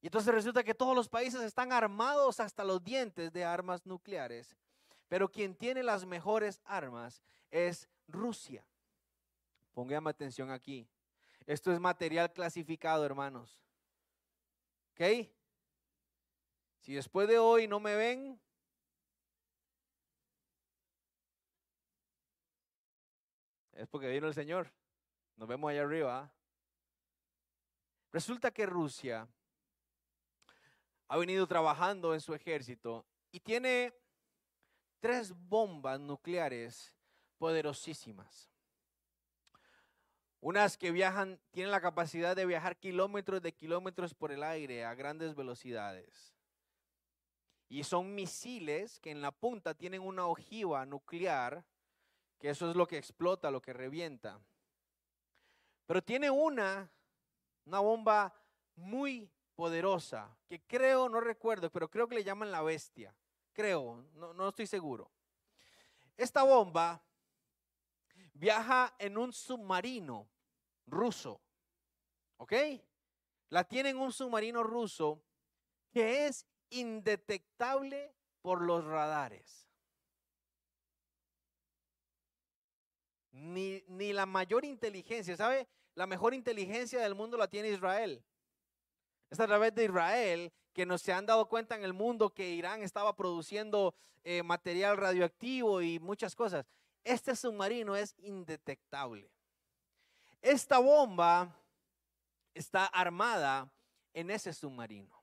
[0.00, 4.56] Y entonces resulta que todos los países están armados hasta los dientes de armas nucleares.
[5.08, 8.64] Pero quien tiene las mejores armas es Rusia.
[9.74, 10.88] Póngame atención aquí.
[11.46, 13.60] Esto es material clasificado, hermanos.
[14.92, 15.28] ¿Ok?
[16.80, 18.40] Si después de hoy no me ven,
[23.72, 24.72] es porque vino el Señor.
[25.36, 26.22] Nos vemos allá arriba.
[26.22, 26.39] ¿ah?
[28.12, 29.28] Resulta que Rusia
[31.08, 33.94] ha venido trabajando en su ejército y tiene
[35.00, 36.94] tres bombas nucleares
[37.38, 38.50] poderosísimas.
[40.40, 44.94] Unas que viajan, tienen la capacidad de viajar kilómetros de kilómetros por el aire a
[44.94, 46.34] grandes velocidades.
[47.68, 51.64] Y son misiles que en la punta tienen una ojiva nuclear,
[52.38, 54.40] que eso es lo que explota, lo que revienta.
[55.86, 56.90] Pero tiene una
[57.70, 58.34] una bomba
[58.74, 63.14] muy poderosa, que creo, no recuerdo, pero creo que le llaman la bestia.
[63.52, 65.08] Creo, no, no estoy seguro.
[66.16, 67.00] Esta bomba
[68.34, 70.28] viaja en un submarino
[70.86, 71.40] ruso.
[72.38, 72.54] ¿Ok?
[73.50, 75.22] La tiene en un submarino ruso
[75.92, 79.68] que es indetectable por los radares.
[83.30, 85.68] Ni, ni la mayor inteligencia, ¿sabe?
[85.94, 88.22] La mejor inteligencia del mundo la tiene Israel.
[89.30, 92.50] Es a través de Israel que nos se han dado cuenta en el mundo que
[92.50, 96.66] Irán estaba produciendo eh, material radioactivo y muchas cosas.
[97.04, 99.30] Este submarino es indetectable.
[100.42, 101.54] Esta bomba
[102.54, 103.70] está armada
[104.12, 105.20] en ese submarino.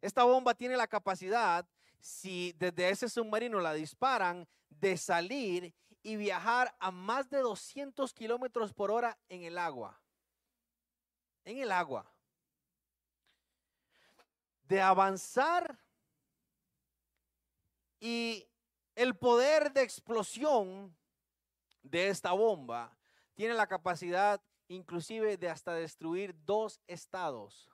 [0.00, 1.66] Esta bomba tiene la capacidad,
[2.00, 8.72] si desde ese submarino la disparan, de salir y viajar a más de 200 kilómetros
[8.72, 10.00] por hora en el agua.
[11.44, 12.10] En el agua.
[14.62, 15.78] De avanzar
[17.98, 18.48] y
[18.94, 20.96] el poder de explosión
[21.82, 22.96] de esta bomba
[23.34, 27.68] tiene la capacidad inclusive de hasta destruir dos estados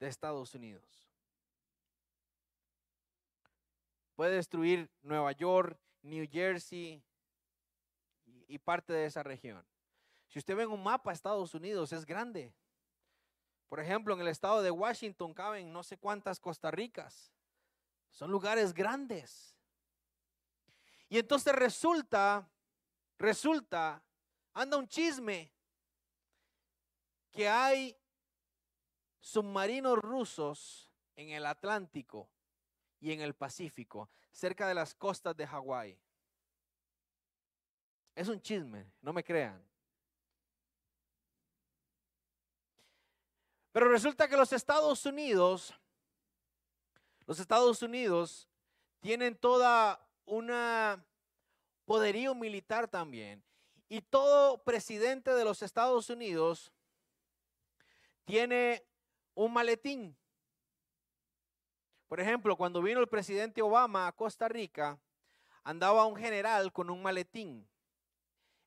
[0.00, 1.08] de Estados Unidos.
[4.16, 7.02] Puede destruir Nueva York, New Jersey
[8.46, 9.64] y parte de esa región.
[10.28, 12.54] Si usted ve un mapa, Estados Unidos es grande.
[13.68, 17.32] Por ejemplo, en el estado de Washington caben no sé cuántas Costa Ricas.
[18.10, 19.56] Son lugares grandes.
[21.08, 22.48] Y entonces resulta,
[23.18, 24.02] resulta,
[24.52, 25.52] anda un chisme
[27.30, 27.96] que hay
[29.20, 32.28] submarinos rusos en el Atlántico
[33.00, 35.98] y en el Pacífico, cerca de las costas de Hawái.
[38.14, 39.64] Es un chisme, no me crean.
[43.72, 45.72] Pero resulta que los Estados Unidos,
[47.26, 48.48] los Estados Unidos
[49.00, 51.04] tienen toda una
[51.84, 53.42] poderío militar también.
[53.88, 56.72] Y todo presidente de los Estados Unidos
[58.24, 58.86] tiene
[59.34, 60.16] un maletín.
[62.12, 64.98] Por ejemplo, cuando vino el presidente Obama a Costa Rica,
[65.64, 67.66] andaba un general con un maletín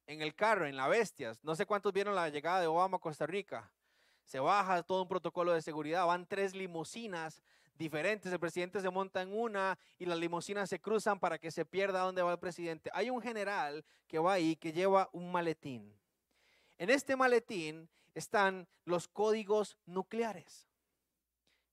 [0.08, 1.44] en el carro, en la Bestias.
[1.44, 3.72] No sé cuántos vieron la llegada de Obama a Costa Rica.
[4.24, 7.44] Se baja todo un protocolo de seguridad, van tres limusinas
[7.76, 11.66] diferentes, el presidente se monta en una y las limusinas se cruzan para que se
[11.66, 12.90] pierda dónde va el presidente.
[12.96, 15.96] Hay un general que va ahí que lleva un maletín.
[16.80, 20.68] En este maletín están los códigos nucleares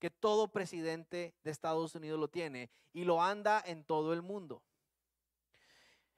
[0.02, 4.60] que todo presidente de Estados Unidos lo tiene y lo anda en todo el mundo.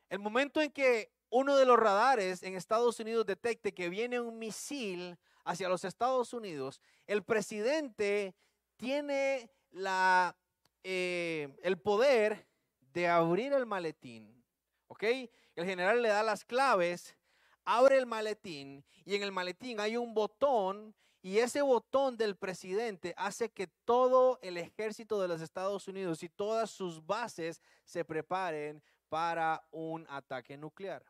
[0.08, 4.38] El momento en que uno de los radares en Estados Unidos detecte que viene un
[4.38, 8.34] misil hacia los Estados Unidos, el presidente
[8.78, 10.34] tiene la,
[10.82, 12.48] eh, el poder
[12.94, 14.42] de abrir el maletín.
[14.86, 15.02] ¿Ok?
[15.02, 17.18] El general le da las claves,
[17.66, 20.94] abre el maletín y en el maletín hay un botón
[21.24, 26.28] y ese botón del presidente hace que todo el ejército de los Estados Unidos y
[26.28, 31.02] todas sus bases se preparen para un ataque nuclear.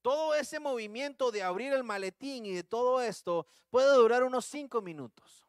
[0.00, 4.80] Todo ese movimiento de abrir el maletín y de todo esto puede durar unos cinco
[4.80, 5.44] minutos.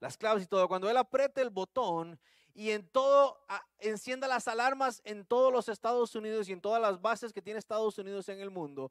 [0.00, 0.68] Las claves y todo.
[0.68, 2.18] Cuando él apriete el botón
[2.54, 3.44] y en todo,
[3.78, 7.58] encienda las alarmas en todos los Estados Unidos y en todas las bases que tiene
[7.58, 8.90] Estados Unidos en el mundo,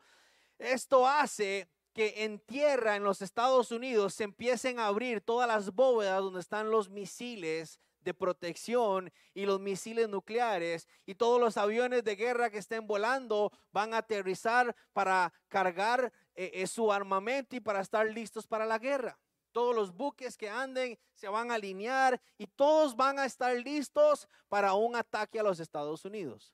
[0.60, 5.74] esto hace que en tierra en los Estados Unidos se empiecen a abrir todas las
[5.74, 12.04] bóvedas donde están los misiles de protección y los misiles nucleares y todos los aviones
[12.04, 17.62] de guerra que estén volando van a aterrizar para cargar eh, eh, su armamento y
[17.62, 19.18] para estar listos para la guerra.
[19.52, 24.30] Todos los buques que anden se van a alinear y todos van a estar listos
[24.50, 26.54] para un ataque a los Estados Unidos.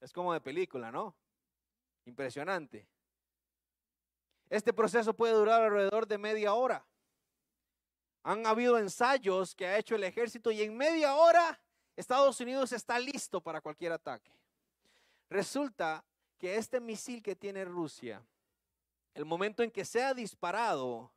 [0.00, 1.14] Es como de película, ¿no?
[2.06, 2.88] Impresionante.
[4.50, 6.84] Este proceso puede durar alrededor de media hora.
[8.24, 11.58] Han habido ensayos que ha hecho el ejército y en media hora
[11.96, 14.32] Estados Unidos está listo para cualquier ataque.
[15.30, 16.04] Resulta
[16.36, 18.26] que este misil que tiene Rusia,
[19.14, 21.12] el momento en que sea disparado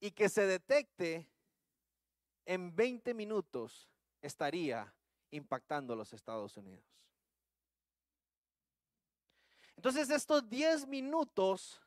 [0.00, 1.28] y que se detecte,
[2.46, 3.90] en 20 minutos
[4.22, 4.92] estaría
[5.30, 6.86] impactando a los Estados Unidos.
[9.76, 11.80] Entonces estos 10 minutos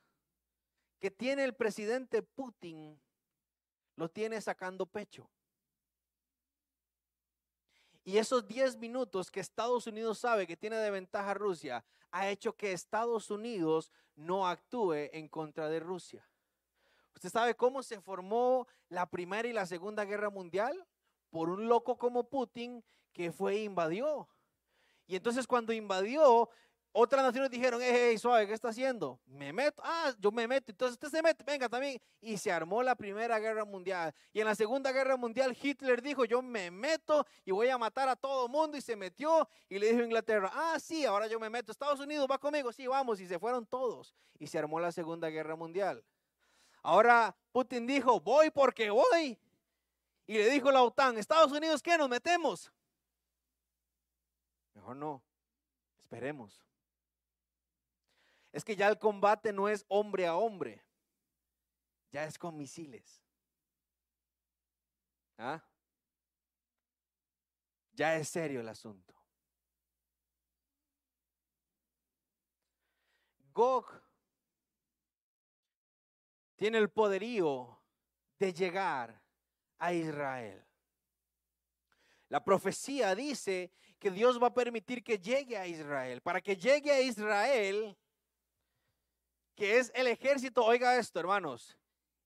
[1.02, 3.02] que tiene el presidente Putin
[3.96, 5.28] lo tiene sacando pecho.
[8.04, 12.56] Y esos 10 minutos que Estados Unidos sabe que tiene de ventaja Rusia, ha hecho
[12.56, 16.28] que Estados Unidos no actúe en contra de Rusia.
[17.16, 20.88] ¿Usted sabe cómo se formó la Primera y la Segunda Guerra Mundial?
[21.32, 24.30] Por un loco como Putin que fue e invadió.
[25.08, 26.50] Y entonces cuando invadió,
[26.94, 29.18] otras naciones dijeron, hey, suave, ¿qué está haciendo?
[29.26, 32.02] Me meto, ah, yo me meto, entonces usted se mete, venga también.
[32.20, 34.14] Y se armó la Primera Guerra Mundial.
[34.34, 38.10] Y en la Segunda Guerra Mundial Hitler dijo, yo me meto y voy a matar
[38.10, 38.76] a todo mundo.
[38.76, 41.72] Y se metió y le dijo a Inglaterra, ah, sí, ahora yo me meto.
[41.72, 43.22] Estados Unidos va conmigo, sí, vamos.
[43.22, 44.14] Y se fueron todos.
[44.38, 46.04] Y se armó la Segunda Guerra Mundial.
[46.84, 49.40] Ahora Putin dijo, voy porque voy.
[50.28, 51.98] Y le dijo la OTAN, Estados Unidos, ¿qué?
[51.98, 52.72] ¿Nos metemos?
[54.74, 55.22] Mejor no,
[55.98, 56.62] esperemos
[58.52, 60.84] es que ya el combate no es hombre a hombre,
[62.12, 63.22] ya es con misiles.
[65.38, 65.64] ¿Ah?
[67.94, 69.14] Ya es serio el asunto.
[73.54, 73.86] Gog
[76.56, 77.82] tiene el poderío
[78.38, 79.22] de llegar
[79.78, 80.66] a Israel.
[82.30, 86.22] La profecía dice que Dios va a permitir que llegue a Israel.
[86.22, 87.98] Para que llegue a Israel,
[89.62, 91.78] que es el ejército, oiga esto, hermanos,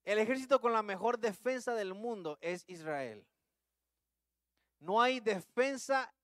[0.05, 3.27] el ejército con la mejor defensa del mundo es Israel.
[4.79, 6.15] No hay defensa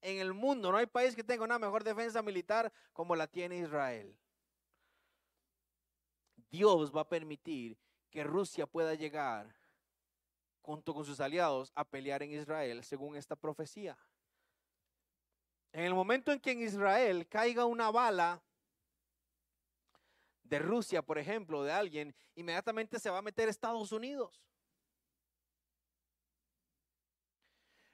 [0.00, 3.58] en el mundo, no hay país que tenga una mejor defensa militar como la tiene
[3.58, 4.18] Israel.
[6.50, 7.78] Dios va a permitir
[8.10, 9.54] que Rusia pueda llegar
[10.62, 13.96] junto con sus aliados a pelear en Israel, según esta profecía.
[15.70, 18.42] En el momento en que en Israel caiga una bala
[20.48, 24.42] de Rusia, por ejemplo, de alguien, inmediatamente se va a meter Estados Unidos.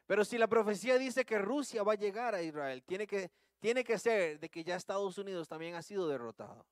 [0.06, 3.30] Pero si la profecía dice que Rusia va a llegar a Israel, tiene que,
[3.60, 6.66] tiene que ser de que ya Estados Unidos también ha sido derrotado.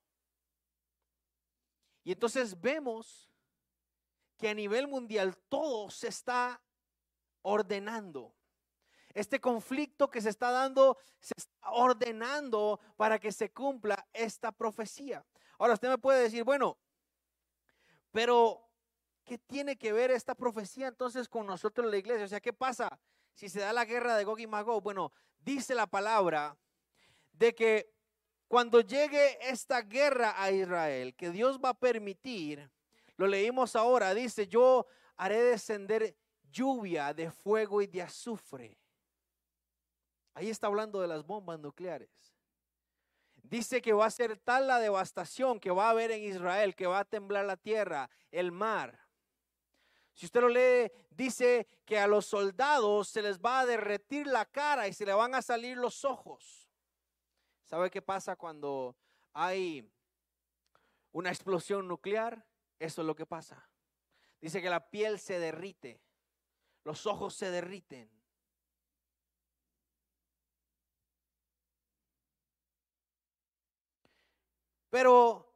[2.05, 3.31] Y entonces vemos
[4.37, 6.61] que a nivel mundial todo se está
[7.43, 8.35] ordenando.
[9.13, 15.25] Este conflicto que se está dando se está ordenando para que se cumpla esta profecía.
[15.61, 16.79] Ahora usted me puede decir, bueno,
[18.13, 18.67] pero
[19.25, 22.25] ¿qué tiene que ver esta profecía entonces con nosotros en la iglesia?
[22.25, 22.99] O sea, ¿qué pasa
[23.35, 24.83] si se da la guerra de Gog y Magog?
[24.83, 26.57] Bueno, dice la palabra
[27.35, 27.93] de que
[28.49, 32.71] cuando llegue esta guerra a Israel, que Dios va a permitir,
[33.19, 34.87] lo leímos ahora, dice, yo
[35.19, 36.17] haré descender
[36.51, 38.79] lluvia de fuego y de azufre.
[40.33, 42.30] Ahí está hablando de las bombas nucleares.
[43.51, 46.87] Dice que va a ser tal la devastación que va a haber en Israel, que
[46.87, 49.09] va a temblar la tierra, el mar.
[50.15, 54.45] Si usted lo lee, dice que a los soldados se les va a derretir la
[54.45, 56.71] cara y se le van a salir los ojos.
[57.65, 58.97] ¿Sabe qué pasa cuando
[59.33, 59.85] hay
[61.11, 62.47] una explosión nuclear?
[62.79, 63.69] Eso es lo que pasa.
[64.41, 66.01] Dice que la piel se derrite,
[66.85, 68.20] los ojos se derriten.
[74.91, 75.55] Pero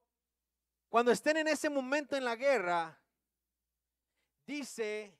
[0.88, 2.96] cuando estén en ese momento en la guerra,
[4.46, 5.18] dice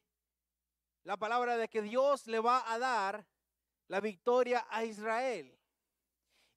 [1.03, 3.27] la palabra de que Dios le va a dar
[3.89, 5.59] la victoria a Israel.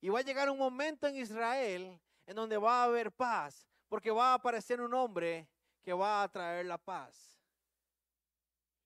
[0.00, 4.10] Y va a llegar un momento en Israel en donde va a haber paz, porque
[4.10, 5.48] va a aparecer un hombre
[5.82, 7.40] que va a traer la paz.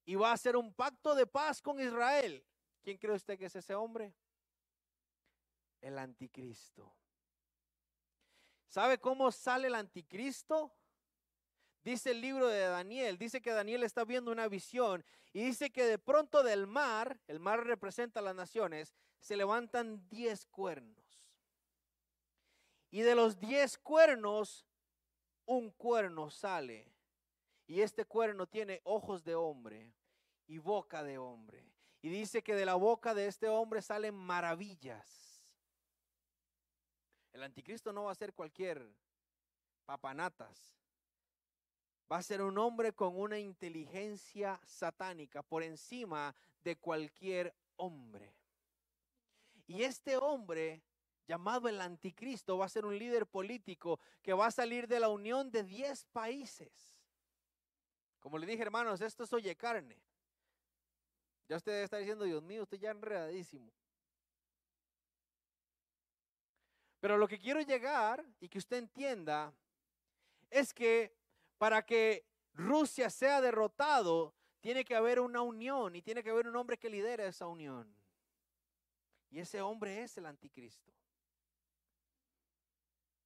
[0.05, 2.45] Y va a hacer un pacto de paz con Israel.
[2.83, 4.15] ¿Quién cree usted que es ese hombre?
[5.81, 6.93] El anticristo.
[8.73, 10.73] ¿Sabe cómo sale el anticristo?
[11.85, 15.05] Dice el libro de Daniel, dice que Daniel está viendo una visión
[15.35, 20.09] y dice que de pronto del mar, el mar representa a las naciones, se levantan
[20.09, 21.23] diez cuernos.
[22.91, 24.65] Y de los diez cuernos,
[25.45, 26.95] un cuerno sale.
[27.67, 29.93] Y este cuerno tiene ojos de hombre
[30.47, 31.71] y boca de hombre.
[32.01, 35.32] Y dice que de la boca de este hombre salen maravillas.
[37.33, 38.87] El anticristo no va a ser cualquier
[39.85, 40.77] papanatas.
[42.11, 48.35] Va a ser un hombre con una inteligencia satánica por encima de cualquier hombre.
[49.67, 50.83] Y este hombre
[51.27, 55.09] llamado el anticristo, va a ser un líder político que va a salir de la
[55.09, 56.71] unión de 10 países.
[58.21, 59.97] Como le dije, hermanos, esto es oye carne.
[61.49, 63.73] Ya usted está diciendo, Dios mío, usted ya enredadísimo.
[67.03, 69.53] Pero lo que quiero llegar y que usted entienda
[70.49, 71.13] es que
[71.59, 72.25] para que
[72.55, 76.89] Rusia sea derrotado, tiene que haber una unión y tiene que haber un hombre que
[76.89, 77.93] lidera esa unión.
[79.31, 80.93] Y ese hombre es el anticristo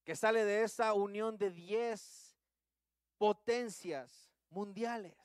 [0.05, 2.39] que sale de esa unión de 10
[3.19, 5.19] potencias mundiales.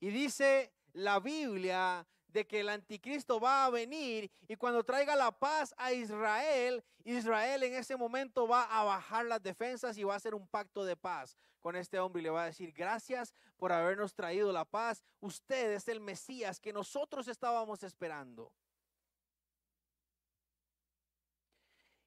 [0.00, 5.30] Y dice la Biblia de que el anticristo va a venir y cuando traiga la
[5.30, 10.16] paz a Israel, Israel en ese momento va a bajar las defensas y va a
[10.16, 13.72] hacer un pacto de paz con este hombre y le va a decir, gracias por
[13.72, 18.52] habernos traído la paz, usted es el Mesías que nosotros estábamos esperando.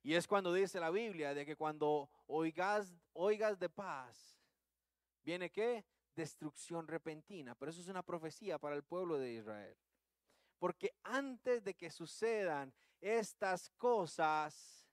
[0.03, 4.39] Y es cuando dice la Biblia de que cuando oigas, oigas de paz,
[5.23, 5.83] viene qué?
[6.15, 7.55] Destrucción repentina.
[7.55, 9.75] Pero eso es una profecía para el pueblo de Israel.
[10.59, 14.87] Porque antes de que sucedan estas cosas,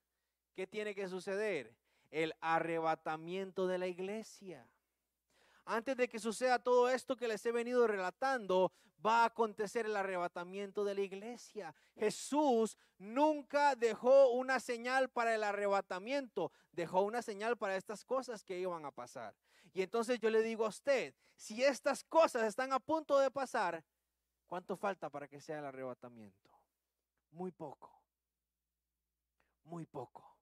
[0.55, 1.75] ¿qué tiene que suceder?
[2.11, 4.69] El arrebatamiento de la iglesia.
[5.65, 8.73] Antes de que suceda todo esto que les he venido relatando,
[9.05, 11.75] va a acontecer el arrebatamiento de la iglesia.
[11.97, 18.59] Jesús nunca dejó una señal para el arrebatamiento, dejó una señal para estas cosas que
[18.59, 19.35] iban a pasar.
[19.73, 23.85] Y entonces yo le digo a usted, si estas cosas están a punto de pasar,
[24.53, 26.51] ¿cuánto falta para que sea el arrebatamiento?
[27.31, 27.91] Muy poco.
[29.65, 30.37] Muy poco.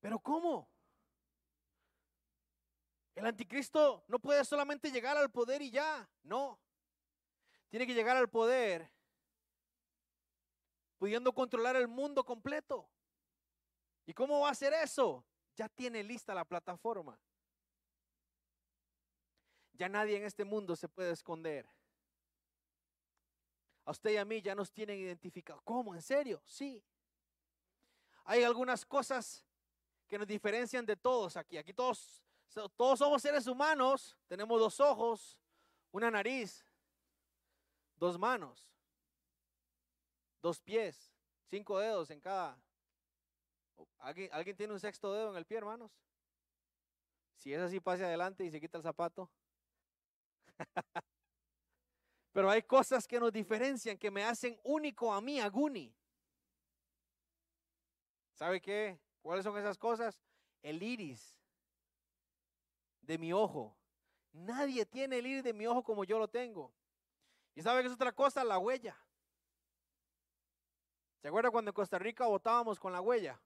[0.00, 0.68] Pero ¿cómo?
[3.14, 6.58] El anticristo no puede solamente llegar al poder y ya, no.
[7.68, 8.90] Tiene que llegar al poder
[10.98, 12.90] pudiendo controlar el mundo completo.
[14.04, 15.24] ¿Y cómo va a hacer eso?
[15.54, 17.16] Ya tiene lista la plataforma.
[19.74, 21.68] Ya nadie en este mundo se puede esconder.
[23.84, 25.60] A usted y a mí ya nos tienen identificado.
[25.62, 25.94] ¿Cómo?
[25.94, 26.42] ¿En serio?
[26.46, 26.82] Sí.
[28.24, 29.44] Hay algunas cosas
[30.08, 31.58] que nos diferencian de todos aquí.
[31.58, 32.22] Aquí todos,
[32.76, 34.16] todos somos seres humanos.
[34.28, 35.38] Tenemos dos ojos,
[35.90, 36.64] una nariz,
[37.96, 38.70] dos manos,
[40.40, 41.12] dos pies,
[41.50, 42.58] cinco dedos en cada.
[43.98, 45.90] ¿Alguien, ¿Alguien tiene un sexto dedo en el pie, hermanos?
[47.36, 49.30] Si es así, pase adelante y se quita el zapato.
[52.32, 55.94] Pero hay cosas que nos diferencian, que me hacen único a mí, a Guni.
[58.32, 58.98] ¿Sabe qué?
[59.22, 60.20] ¿Cuáles son esas cosas?
[60.62, 61.38] El iris
[63.02, 63.76] de mi ojo.
[64.32, 66.72] Nadie tiene el iris de mi ojo como yo lo tengo.
[67.54, 68.42] ¿Y sabe qué es otra cosa?
[68.42, 68.98] La huella.
[71.22, 73.40] ¿Se acuerda cuando en Costa Rica votábamos con la huella?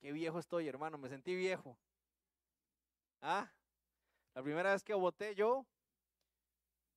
[0.00, 1.78] Qué viejo estoy, hermano, me sentí viejo.
[3.22, 3.50] ¿Ah?
[4.34, 5.64] La primera vez que voté yo,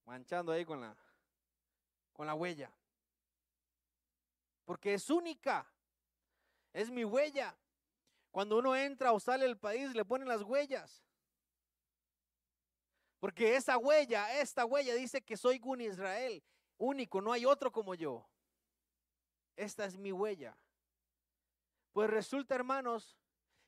[0.05, 0.97] manchando ahí con la,
[2.11, 2.71] con la huella.
[4.65, 5.65] Porque es única.
[6.73, 7.55] Es mi huella.
[8.31, 11.03] Cuando uno entra o sale del país, le ponen las huellas.
[13.19, 16.43] Porque esa huella, esta huella dice que soy un Israel,
[16.77, 18.27] único, no hay otro como yo.
[19.55, 20.57] Esta es mi huella.
[21.93, 23.17] Pues resulta, hermanos,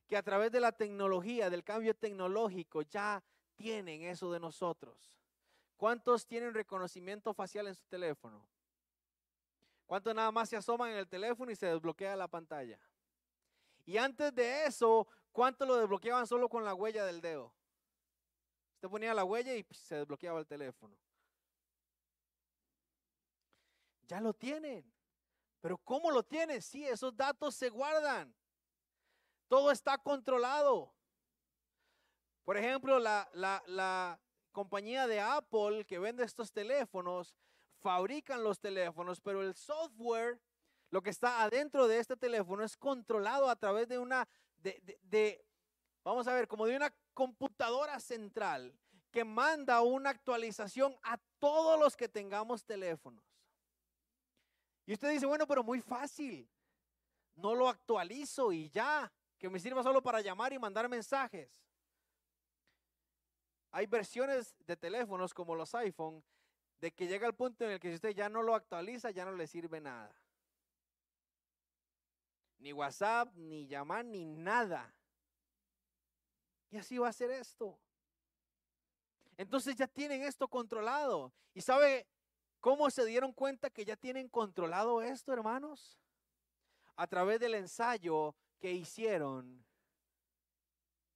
[0.08, 3.24] que a través de la tecnología, del cambio tecnológico, ya
[3.60, 5.20] tienen eso de nosotros.
[5.76, 8.48] ¿Cuántos tienen reconocimiento facial en su teléfono?
[9.86, 12.80] ¿Cuántos nada más se asoman en el teléfono y se desbloquea la pantalla?
[13.86, 17.54] Y antes de eso, ¿cuántos lo desbloqueaban solo con la huella del dedo?
[18.76, 20.96] Usted ponía la huella y se desbloqueaba el teléfono.
[24.08, 24.90] Ya lo tienen.
[25.60, 26.62] Pero ¿cómo lo tienen?
[26.62, 28.34] Sí, esos datos se guardan.
[29.50, 30.94] Todo está controlado.
[32.44, 34.20] Por ejemplo, la, la,
[34.52, 37.36] compañía de Apple que vende estos teléfonos
[37.78, 40.42] fabrican los teléfonos, pero el software,
[40.90, 44.28] lo que está adentro de este teléfono es controlado a través de una,
[44.58, 45.46] de,
[46.04, 48.74] vamos a ver, como de una computadora central
[49.12, 53.24] que manda una actualización a todos los que tengamos teléfonos.
[54.86, 56.50] Y usted dice, bueno, pero muy fácil.
[57.36, 61.62] No lo actualizo y ya, que me sirva solo para llamar y mandar mensajes.
[63.72, 66.24] Hay versiones de teléfonos como los iPhone
[66.82, 69.26] de que llega el punto en el que si usted ya no lo actualiza, ya
[69.26, 70.14] no le sirve nada.
[72.58, 74.94] Ni WhatsApp, ni llamar, ni nada.
[76.72, 77.78] Y así va a ser esto.
[79.38, 81.32] Entonces ya tienen esto controlado.
[81.54, 82.08] ¿Y sabe
[82.60, 85.98] cómo se dieron cuenta que ya tienen controlado esto, hermanos?
[86.96, 89.64] A través del ensayo que hicieron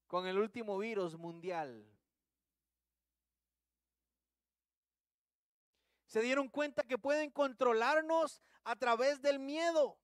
[0.08, 1.93] con el último virus mundial.
[6.14, 9.97] Se dieron cuenta que pueden controlarnos a través del miedo.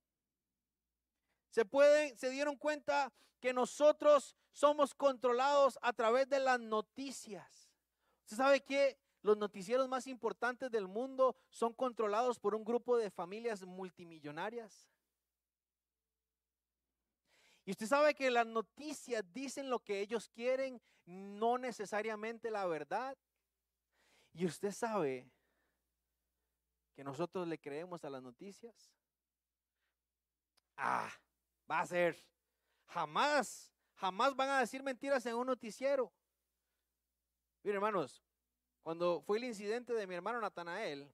[1.50, 7.70] Se, pueden, se dieron cuenta que nosotros somos controlados a través de las noticias.
[8.24, 13.12] ¿Usted sabe que los noticieros más importantes del mundo son controlados por un grupo de
[13.12, 14.90] familias multimillonarias?
[17.64, 23.16] Y usted sabe que las noticias dicen lo que ellos quieren, no necesariamente la verdad.
[24.32, 25.30] Y usted sabe
[27.00, 28.92] que nosotros le creemos a las noticias?
[30.76, 31.10] Ah,
[31.70, 32.14] va a ser.
[32.88, 36.12] Jamás, jamás van a decir mentiras en un noticiero.
[37.62, 38.22] Miren, hermanos,
[38.82, 41.10] cuando fue el incidente de mi hermano Natanael,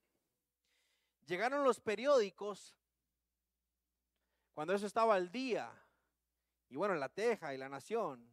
[1.24, 2.76] llegaron los periódicos,
[4.54, 5.70] cuando eso estaba al día,
[6.68, 8.28] y bueno, La Teja y La Nación,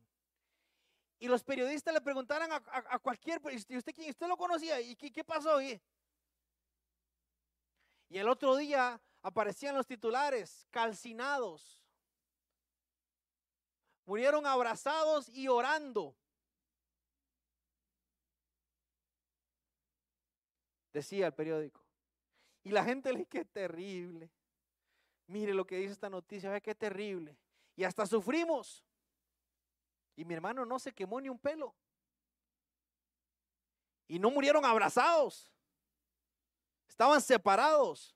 [1.19, 4.81] y los periodistas le preguntaron a, cualquier, ¿usted, usted, usted lo conocía?
[4.81, 5.61] ¿Y qué, pasó?
[5.61, 5.79] Y,
[8.09, 11.81] y el otro día aparecían los titulares, calcinados.
[14.05, 16.15] Murieron abrazados y orando.
[20.91, 21.81] Decía el periódico.
[22.63, 24.29] Y la gente le dice, qué terrible.
[25.27, 27.37] Mire lo que dice esta noticia, ve qué terrible.
[27.75, 28.83] Y hasta sufrimos.
[30.15, 31.73] Y mi hermano no se quemó ni un pelo.
[34.07, 35.52] Y no murieron abrazados.
[36.87, 38.15] Estaban separados.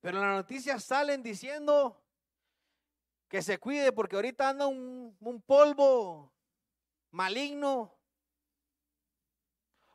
[0.00, 2.02] Pero las noticias salen diciendo
[3.28, 6.30] que se cuide porque ahorita anda un, un polvo
[7.10, 7.96] maligno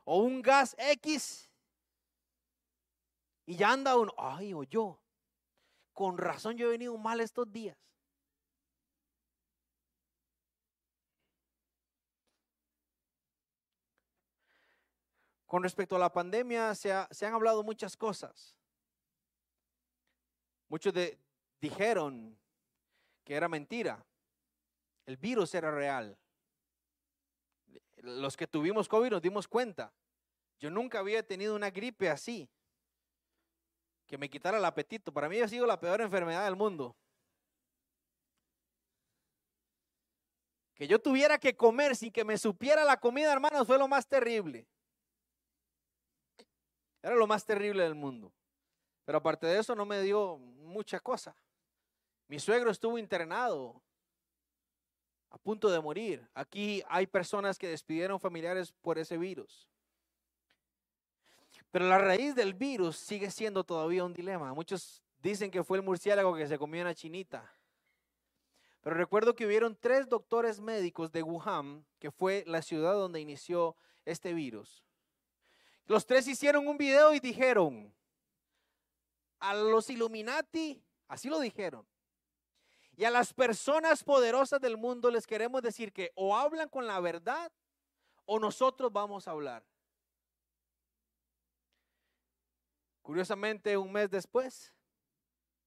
[0.04, 1.48] o un gas X.
[3.46, 5.00] Y ya anda uno, ay, o yo,
[5.92, 7.76] con razón yo he venido mal estos días.
[15.50, 18.54] Con respecto a la pandemia, se, han hablado muchas cosas.
[20.68, 20.94] Muchos
[21.60, 22.38] dijeron
[23.24, 24.06] que era mentira.
[25.06, 26.16] El virus era real.
[27.96, 29.92] Los que tuvimos COVID nos dimos cuenta.
[30.60, 32.48] Yo nunca había tenido una gripe así,
[34.06, 35.12] que me quitara el apetito.
[35.12, 36.94] Para mí ha sido la peor enfermedad del mundo.
[40.74, 44.06] Que yo tuviera que comer sin que me supiera la comida, hermanos, fue lo más
[44.06, 44.69] terrible.
[47.02, 48.32] Era lo más terrible del mundo.
[49.04, 51.34] Pero aparte de eso no me dio mucha cosa.
[52.28, 53.82] Mi suegro estuvo internado
[55.30, 56.28] a punto de morir.
[56.34, 59.66] Aquí hay personas que despidieron familiares por ese virus.
[61.70, 64.52] Pero la raíz del virus sigue siendo todavía un dilema.
[64.54, 67.52] Muchos dicen que fue el murciélago que se comió una chinita.
[68.82, 73.76] Pero recuerdo que hubieron tres doctores médicos de Wuhan, que fue la ciudad donde inició
[74.04, 74.84] este virus.
[75.90, 77.92] Los tres hicieron un video y dijeron,
[79.40, 81.84] a los Illuminati, así lo dijeron,
[82.94, 87.00] y a las personas poderosas del mundo les queremos decir que o hablan con la
[87.00, 87.50] verdad
[88.24, 89.64] o nosotros vamos a hablar.
[93.02, 94.72] Curiosamente, un mes después,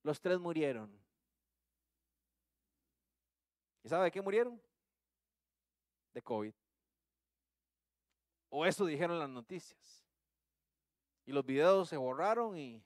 [0.04, 0.98] los tres murieron.
[3.84, 4.62] ¿Y sabe de qué murieron?
[6.14, 6.54] De COVID.
[8.48, 10.03] O eso dijeron las noticias.
[11.26, 12.84] Y los videos se borraron y...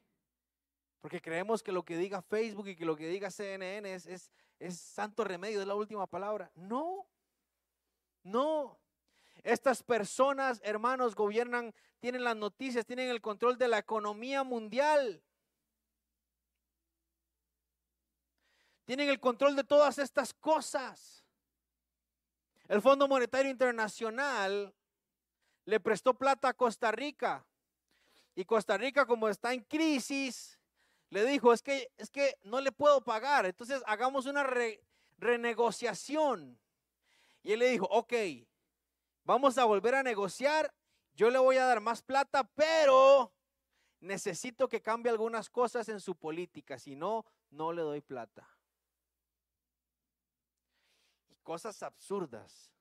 [1.00, 4.32] Porque creemos que lo que diga Facebook y que lo que diga CNN es, es,
[4.60, 6.52] es santo remedio, es la última palabra.
[6.56, 7.08] No,
[8.24, 8.80] no.
[9.44, 15.22] Estas personas, hermanos, gobiernan, tienen las noticias, tienen el control de la economía mundial.
[18.86, 21.24] Tienen el control de todas estas cosas.
[22.68, 24.74] El Fondo Monetario Internacional
[25.66, 27.46] le prestó plata a Costa Rica
[28.38, 30.60] y Costa Rica, como está en crisis,
[31.10, 34.48] le dijo, es que, es que no le puedo pagar, entonces hagamos una
[35.18, 36.60] renegociación.
[37.42, 38.14] Y él le dijo, ok,
[39.24, 40.72] vamos a volver a negociar,
[41.16, 43.34] yo le voy a dar más plata, pero
[44.02, 48.48] necesito que cambie algunas cosas en su política, si no, no le doy plata.
[51.42, 52.76] cosas absurdas,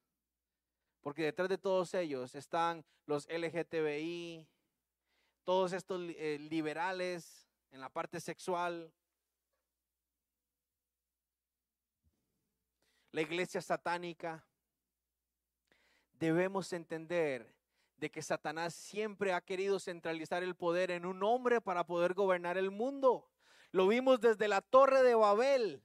[1.01, 4.47] porque detrás de todos ellos están los LGTBI,
[5.47, 8.93] todos estos eh, liberales en la parte sexual,
[13.13, 14.45] la iglesia satánica,
[16.15, 17.55] debemos entender
[17.97, 22.59] de que Satanás siempre ha querido centralizar el poder en un hombre para poder gobernar
[22.59, 23.31] el mundo.
[23.71, 25.81] Lo vimos desde la torre de Babel.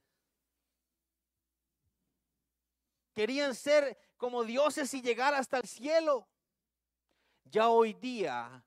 [3.14, 6.28] Querían ser como dioses y llegar hasta el cielo.
[7.44, 8.64] Ya hoy día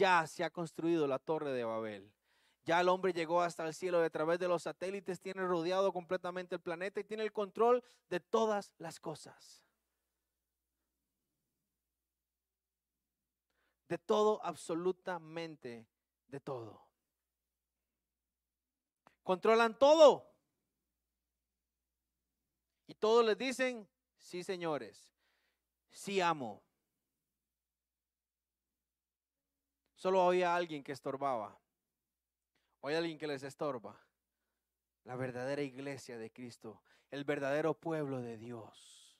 [0.00, 2.10] ya se ha construido la torre de Babel.
[2.64, 6.54] Ya el hombre llegó hasta el cielo a través de los satélites, tiene rodeado completamente
[6.54, 9.62] el planeta y tiene el control de todas las cosas.
[13.88, 15.86] De todo, absolutamente
[16.28, 16.80] de todo.
[19.22, 20.30] Controlan todo.
[22.86, 23.86] Y todos les dicen,
[24.16, 25.12] sí señores,
[25.90, 26.62] sí amo.
[30.00, 31.60] Solo había alguien que estorbaba.
[32.80, 34.00] Hoy alguien que les estorba.
[35.04, 36.80] La verdadera iglesia de Cristo,
[37.10, 39.18] el verdadero pueblo de Dios.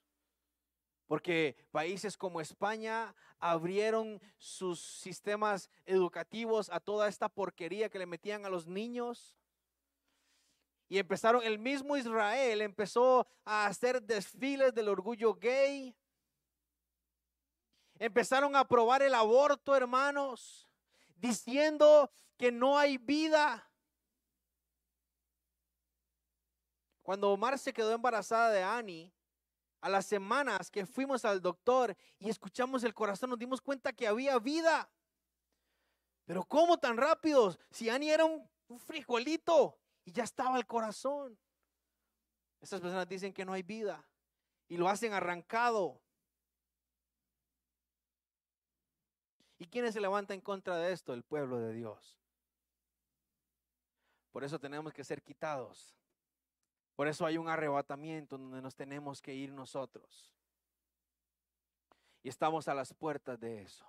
[1.06, 8.46] Porque países como España abrieron sus sistemas educativos a toda esta porquería que le metían
[8.46, 9.36] a los niños.
[10.88, 15.94] Y empezaron, el mismo Israel empezó a hacer desfiles del orgullo gay.
[17.98, 20.69] Empezaron a aprobar el aborto, hermanos
[21.20, 23.70] diciendo que no hay vida.
[27.02, 29.12] Cuando Omar se quedó embarazada de Annie,
[29.80, 34.06] a las semanas que fuimos al doctor y escuchamos el corazón, nos dimos cuenta que
[34.06, 34.90] había vida.
[36.24, 37.56] Pero ¿cómo tan rápido?
[37.70, 38.48] Si Annie era un,
[38.86, 41.36] frijolito y ya estaba el corazón.
[42.60, 44.06] Estas personas dicen que no hay vida
[44.68, 46.00] y lo hacen arrancado.
[49.60, 51.12] ¿Y quiénes se levantan en contra de esto?
[51.12, 52.18] El pueblo de Dios.
[54.32, 55.94] Por eso tenemos que ser quitados.
[56.96, 60.32] Por eso hay un arrebatamiento donde nos tenemos que ir nosotros.
[62.22, 63.84] Y estamos a las puertas de eso.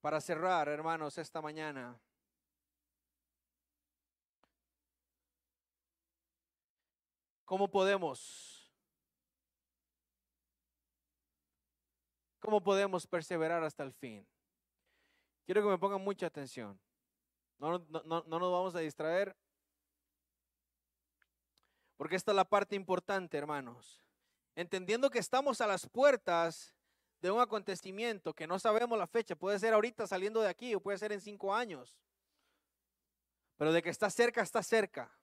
[0.00, 2.00] Para cerrar, hermanos, esta mañana.
[7.44, 8.59] ¿Cómo podemos?
[12.40, 14.26] ¿Cómo podemos perseverar hasta el fin?
[15.44, 16.80] Quiero que me pongan mucha atención.
[17.58, 19.36] No, no, no, no nos vamos a distraer.
[21.96, 24.02] Porque esta es la parte importante, hermanos.
[24.56, 26.74] Entendiendo que estamos a las puertas
[27.20, 30.80] de un acontecimiento que no sabemos la fecha, puede ser ahorita saliendo de aquí o
[30.80, 31.98] puede ser en cinco años.
[33.58, 35.14] Pero de que está cerca, está cerca.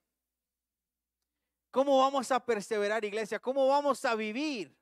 [1.72, 3.40] ¿Cómo vamos a perseverar, iglesia?
[3.40, 4.77] ¿Cómo vamos a vivir?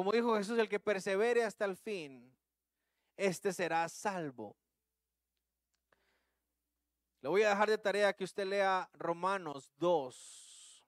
[0.00, 2.34] Como dijo Jesús, el que persevere hasta el fin,
[3.18, 4.56] este será salvo.
[7.20, 10.86] Le voy a dejar de tarea que usted lea Romanos 2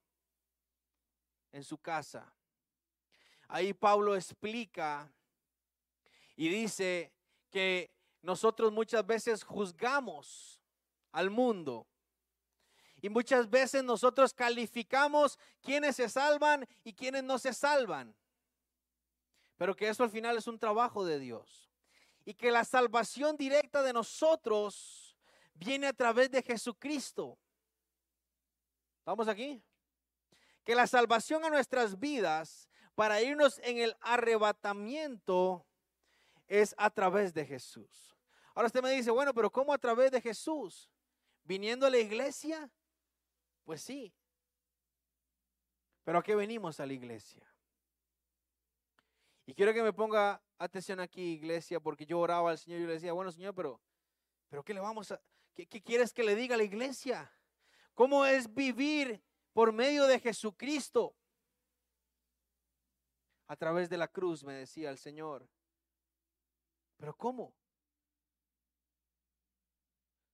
[1.53, 2.35] en su casa.
[3.49, 5.13] Ahí Pablo explica
[6.35, 7.13] y dice
[7.51, 10.59] que nosotros muchas veces juzgamos
[11.11, 11.87] al mundo
[13.03, 18.17] y muchas veces nosotros calificamos quienes se salvan y quienes no se salvan.
[19.57, 21.71] Pero que eso al final es un trabajo de Dios.
[22.25, 25.17] Y que la salvación directa de nosotros
[25.55, 27.39] viene a través de Jesucristo.
[28.99, 29.63] ¿Estamos aquí?
[30.65, 35.67] Que la salvación a nuestras vidas para irnos en el arrebatamiento
[36.47, 38.17] es a través de Jesús.
[38.55, 40.91] Ahora usted me dice, bueno, pero ¿cómo a través de Jesús?
[41.45, 42.71] ¿Viniendo a la iglesia?
[43.65, 44.15] Pues sí.
[46.05, 47.52] Pero ¿a qué venimos a la iglesia?
[49.47, 52.93] Y quiero que me ponga atención aquí, iglesia, porque yo oraba al Señor y le
[52.95, 53.81] decía, bueno, Señor, pero,
[54.49, 55.21] pero ¿qué le vamos a,
[55.55, 57.33] qué, qué quieres que le diga a la iglesia?
[57.95, 59.23] ¿Cómo es vivir
[59.53, 61.17] por medio de Jesucristo?
[63.49, 65.47] A través de la cruz, me decía el Señor.
[66.97, 67.53] Pero ¿cómo?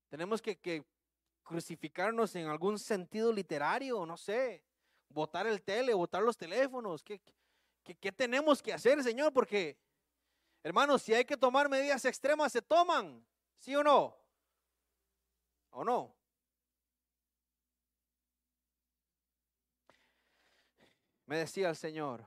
[0.09, 0.84] Tenemos que, que
[1.42, 4.62] crucificarnos en algún sentido literario, no sé,
[5.09, 7.02] botar el tele, botar los teléfonos.
[7.02, 7.20] ¿Qué,
[7.95, 9.32] qué, tenemos que hacer, Señor?
[9.32, 9.78] Porque,
[10.62, 13.24] hermanos, si hay que tomar medidas extremas, se toman,
[13.59, 14.16] ¿sí o no?
[15.70, 16.14] ¿O no?
[21.26, 22.26] Me decía el Señor,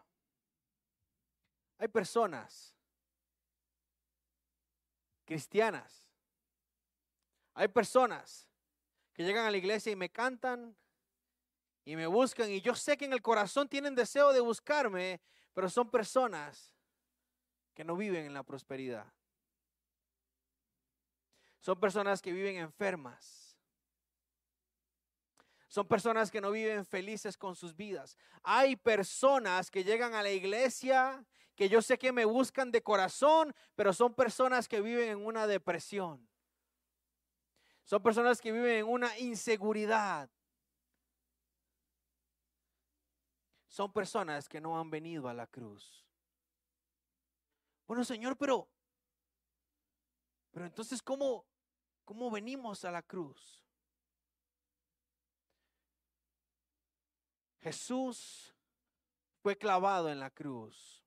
[1.79, 2.75] hay personas
[5.25, 6.07] cristianas,
[7.55, 8.47] hay personas
[9.13, 10.75] que llegan a la iglesia y me cantan
[11.83, 15.19] y me buscan y yo sé que en el corazón tienen deseo de buscarme,
[15.53, 16.73] pero son personas
[17.73, 19.05] que no viven en la prosperidad.
[21.59, 23.55] Son personas que viven enfermas.
[25.67, 28.17] Son personas que no viven felices con sus vidas.
[28.43, 31.25] Hay personas que llegan a la iglesia
[31.55, 35.47] que yo sé que me buscan de corazón, pero son personas que viven en una
[35.47, 36.27] depresión.
[37.83, 40.29] Son personas que viven en una inseguridad.
[43.71, 46.05] Son personas que no han venido a la cruz.
[47.87, 48.67] Bueno, Señor, pero,
[50.51, 51.45] pero entonces, ¿cómo,
[52.03, 53.63] cómo venimos a la cruz?
[57.61, 58.53] Jesús
[59.41, 61.01] fue clavado en la cruz.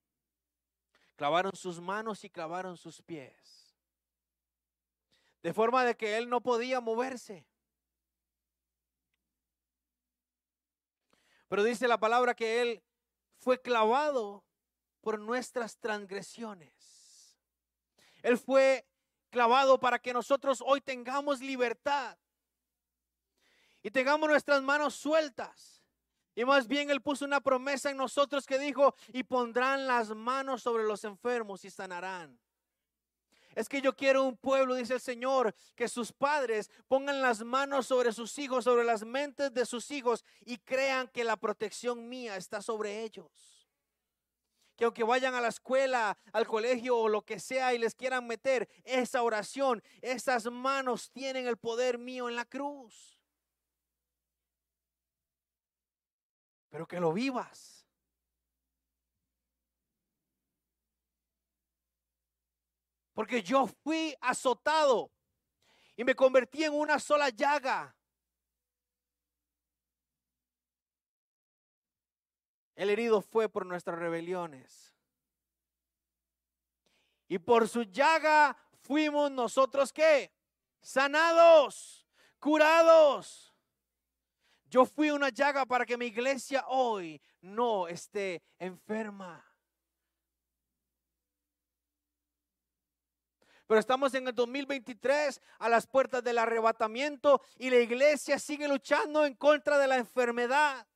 [1.16, 3.76] Clavaron sus manos y clavaron sus pies.
[5.42, 7.46] De forma de que él no podía moverse.
[11.48, 12.82] Pero dice la palabra que él
[13.38, 14.44] fue clavado
[15.00, 17.38] por nuestras transgresiones.
[18.22, 18.86] Él fue
[19.30, 22.16] clavado para que nosotros hoy tengamos libertad
[23.82, 25.84] y tengamos nuestras manos sueltas.
[26.34, 30.62] Y más bien Él puso una promesa en nosotros que dijo, y pondrán las manos
[30.62, 32.40] sobre los enfermos y sanarán.
[33.54, 37.86] Es que yo quiero un pueblo, dice el Señor, que sus padres pongan las manos
[37.86, 42.36] sobre sus hijos, sobre las mentes de sus hijos y crean que la protección mía
[42.36, 43.68] está sobre ellos.
[44.76, 48.26] Que aunque vayan a la escuela, al colegio o lo que sea y les quieran
[48.26, 53.20] meter esa oración, esas manos tienen el poder mío en la cruz.
[56.70, 57.83] Pero que lo vivas.
[63.14, 65.10] Porque yo fui azotado
[65.96, 67.96] y me convertí en una sola llaga.
[72.74, 74.94] El herido fue por nuestras rebeliones.
[77.28, 80.32] Y por su llaga fuimos nosotros qué?
[80.80, 82.06] Sanados,
[82.38, 83.54] curados.
[84.66, 89.53] Yo fui una llaga para que mi iglesia hoy no esté enferma.
[93.66, 99.24] Pero estamos en el 2023 a las puertas del arrebatamiento y la iglesia sigue luchando
[99.24, 100.86] en contra de la enfermedad.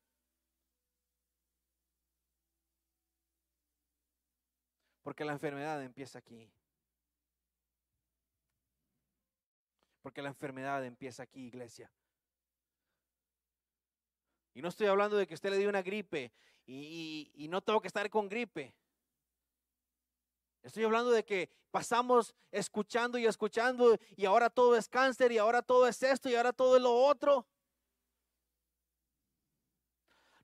[5.02, 6.52] Porque la enfermedad empieza aquí.
[10.02, 11.90] Porque la enfermedad empieza aquí, iglesia.
[14.52, 16.32] Y no estoy hablando de que usted le dio una gripe
[16.66, 18.74] y, y no tengo que estar con gripe.
[20.62, 25.62] Estoy hablando de que pasamos escuchando y escuchando y ahora todo es cáncer y ahora
[25.62, 27.46] todo es esto y ahora todo es lo otro.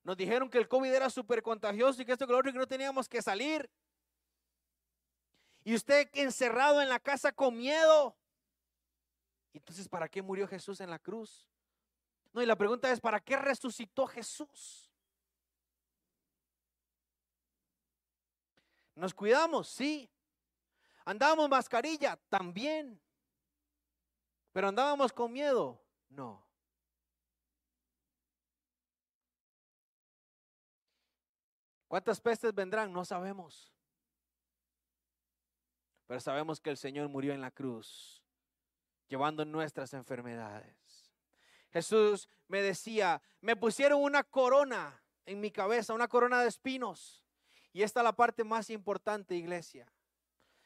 [0.03, 2.53] Nos dijeron que el COVID era súper contagioso y que esto que lo otro y
[2.53, 3.71] que no teníamos que salir.
[5.65, 8.15] Y usted encerrado en la casa con miedo.
[9.55, 11.49] Entonces, ¿para qué murió Jesús en la cruz?
[12.35, 14.84] No, y la pregunta es, ¿para qué resucitó Jesús?
[18.95, 19.69] ¿Nos cuidamos?
[19.69, 20.11] Sí.
[21.05, 22.17] ¿Andábamos mascarilla?
[22.29, 23.01] También.
[24.53, 25.81] ¿Pero andábamos con miedo?
[26.09, 26.45] No.
[31.89, 32.93] ¿Cuántas pestes vendrán?
[32.93, 33.73] No sabemos.
[36.07, 38.23] Pero sabemos que el Señor murió en la cruz,
[39.09, 40.77] llevando nuestras enfermedades.
[41.73, 47.24] Jesús me decía, me pusieron una corona en mi cabeza, una corona de espinos.
[47.75, 49.93] Y esta es la parte más importante, iglesia.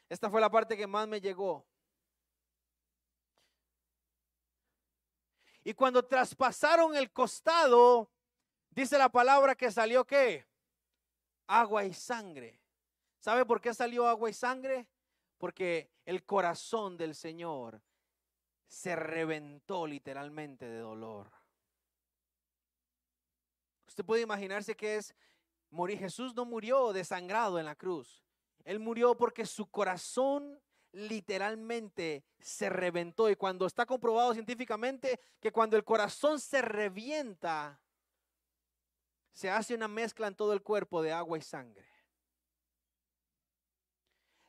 [0.07, 1.65] Esta fue la parte que más me llegó.
[5.63, 8.11] Y cuando traspasaron el costado,
[8.69, 10.45] dice la palabra que salió qué?
[11.47, 12.61] Agua y sangre.
[13.17, 14.87] ¿Sabe por qué salió agua y sangre?
[15.39, 17.81] Porque el corazón del Señor
[18.67, 21.31] se reventó literalmente de dolor.
[23.87, 25.15] Usted puede imaginarse que es
[25.97, 28.23] Jesús no murió desangrado en la cruz.
[28.63, 30.59] Él murió porque su corazón
[30.91, 33.29] literalmente se reventó.
[33.29, 37.81] Y cuando está comprobado científicamente que cuando el corazón se revienta,
[39.31, 41.87] se hace una mezcla en todo el cuerpo de agua y sangre.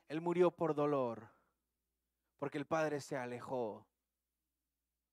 [0.07, 1.29] Él murió por dolor,
[2.37, 3.87] porque el Padre se alejó,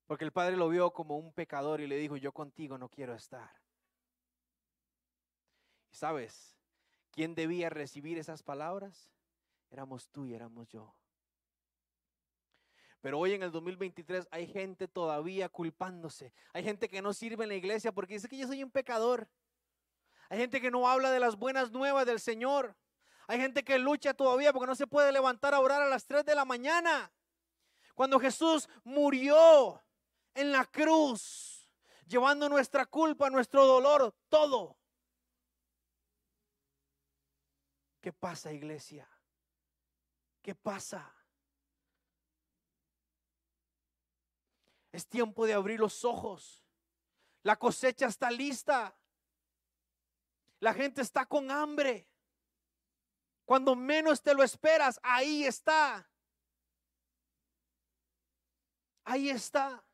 [0.06, 3.14] porque el Padre lo vio como un pecador y le dijo, yo contigo no quiero
[3.14, 3.50] estar.
[5.90, 6.56] Y sabes,
[7.10, 9.10] ¿quién debía recibir esas palabras?
[9.70, 10.94] Éramos tú y éramos yo.
[13.00, 16.32] Pero hoy en el 2023 hay gente todavía culpándose.
[16.52, 19.28] Hay gente que no sirve en la iglesia porque dice que yo soy un pecador.
[20.28, 22.76] Hay gente que no habla de las buenas nuevas del Señor.
[23.28, 26.24] Hay gente que lucha todavía porque no se puede levantar a orar a las 3
[26.24, 27.12] de la mañana.
[27.94, 29.82] Cuando Jesús murió
[30.34, 31.68] en la cruz,
[32.06, 34.76] llevando nuestra culpa, nuestro dolor, todo.
[38.08, 39.06] ¿Qué pasa, iglesia?
[40.40, 41.14] ¿Qué pasa?
[44.90, 46.64] Es tiempo de abrir los ojos.
[47.42, 48.96] La cosecha está lista.
[50.58, 52.08] La gente está con hambre.
[53.44, 56.08] Cuando menos te lo esperas, ahí está.
[59.04, 59.84] Ahí está.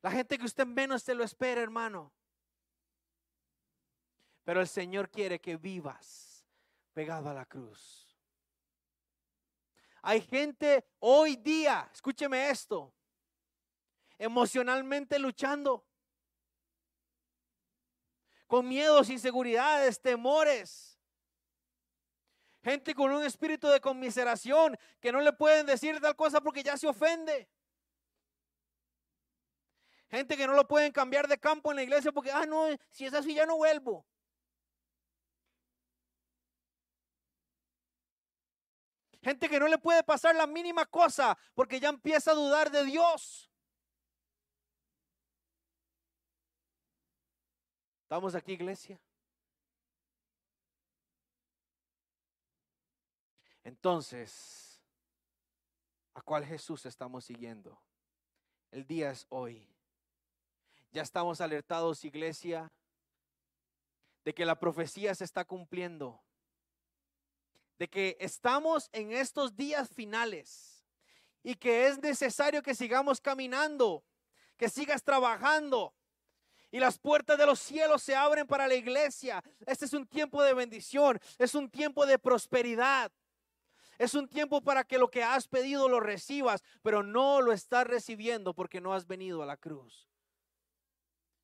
[0.00, 2.12] La gente que usted menos te lo espera, hermano.
[4.44, 6.46] Pero el Señor quiere que vivas
[6.92, 8.04] pegado a la cruz.
[10.02, 12.94] Hay gente hoy día, escúcheme esto,
[14.18, 15.86] emocionalmente luchando
[18.46, 21.00] con miedos, inseguridades, temores.
[22.62, 26.76] Gente con un espíritu de conmiseración que no le pueden decir tal cosa porque ya
[26.76, 27.48] se ofende.
[30.08, 33.06] Gente que no lo pueden cambiar de campo en la iglesia porque, ah, no, si
[33.06, 34.06] es así ya no vuelvo.
[39.24, 42.84] Gente que no le puede pasar la mínima cosa porque ya empieza a dudar de
[42.84, 43.50] Dios.
[48.02, 49.00] ¿Estamos aquí, iglesia?
[53.64, 54.82] Entonces,
[56.12, 57.80] ¿a cuál Jesús estamos siguiendo?
[58.70, 59.66] El día es hoy.
[60.92, 62.70] Ya estamos alertados, iglesia,
[64.22, 66.22] de que la profecía se está cumpliendo.
[67.78, 70.84] De que estamos en estos días finales
[71.42, 74.04] y que es necesario que sigamos caminando,
[74.56, 75.94] que sigas trabajando,
[76.74, 79.40] y las puertas de los cielos se abren para la iglesia.
[79.64, 83.12] Este es un tiempo de bendición, es un tiempo de prosperidad.
[83.96, 87.86] Es un tiempo para que lo que has pedido lo recibas, pero no lo estás
[87.86, 90.08] recibiendo porque no has venido a la cruz.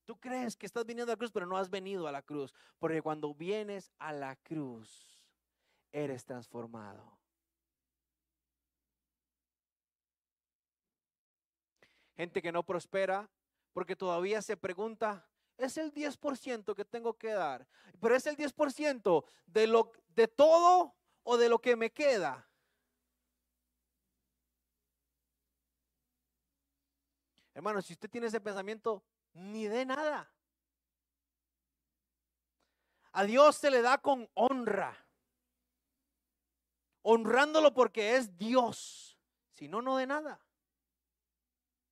[0.04, 2.52] Tú crees que estás viniendo a la cruz, pero no has venido a la cruz,
[2.80, 5.09] porque cuando vienes a la cruz,
[5.92, 7.18] eres transformado.
[12.16, 13.30] Gente que no prospera
[13.72, 15.26] porque todavía se pregunta,
[15.56, 17.66] es el 10% que tengo que dar,
[18.00, 22.46] pero es el 10% de lo de todo o de lo que me queda.
[27.54, 30.32] Hermano, si usted tiene ese pensamiento, ni de nada.
[33.12, 34.96] A Dios se le da con honra.
[37.02, 39.18] Honrándolo porque es Dios.
[39.52, 40.40] Si no, no de nada.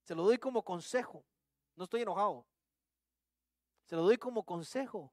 [0.04, 1.24] Se lo doy como consejo.
[1.76, 2.46] No estoy enojado.
[3.84, 5.12] Se lo doy como consejo.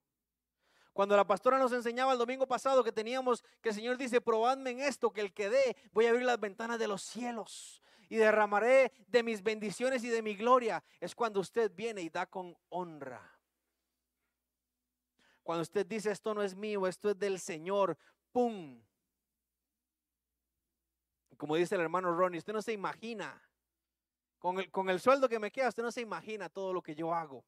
[0.93, 4.71] Cuando la pastora nos enseñaba el domingo pasado que teníamos, que el Señor dice, probadme
[4.71, 8.15] en esto, que el que dé, voy a abrir las ventanas de los cielos y
[8.15, 10.83] derramaré de mis bendiciones y de mi gloria.
[11.01, 13.37] Es cuando usted viene y da con honra.
[15.43, 17.97] Cuando usted dice, esto no es mío, esto es del Señor,
[18.31, 18.81] ¡pum!
[21.38, 23.41] Como dice el hermano Ronnie, usted no se imagina,
[24.39, 26.95] con el, con el sueldo que me queda, usted no se imagina todo lo que
[26.95, 27.43] yo hago.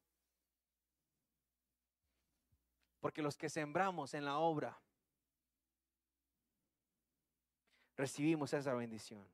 [3.00, 4.78] Porque los que sembramos en la obra,
[7.96, 9.26] recibimos esa bendición.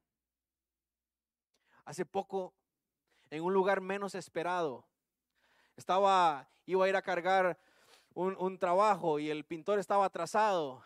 [1.84, 2.54] Hace poco,
[3.30, 4.86] en un lugar menos esperado,
[5.76, 7.58] estaba, iba a ir a cargar
[8.14, 10.82] un, trabajo y el pintor estaba atrasado.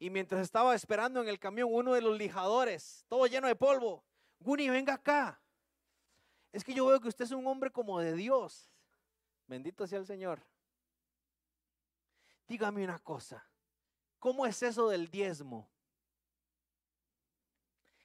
[0.00, 4.02] Y mientras estaba esperando en el camión, uno de los lijadores, todo lleno de polvo,
[4.40, 5.38] Guni, venga acá.
[6.52, 8.72] Es que yo veo que usted es un hombre como de Dios.
[9.46, 10.42] Bendito sea el Señor.
[12.48, 13.46] Dígame una cosa.
[14.18, 15.70] ¿Cómo es eso del diezmo?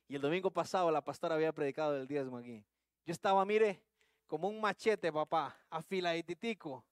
[0.09, 2.65] Y el domingo pasado la pastora había predicado del diezmo aquí.
[3.05, 3.81] Yo estaba, mire,
[4.27, 6.85] como un machete, papá, afiladitico.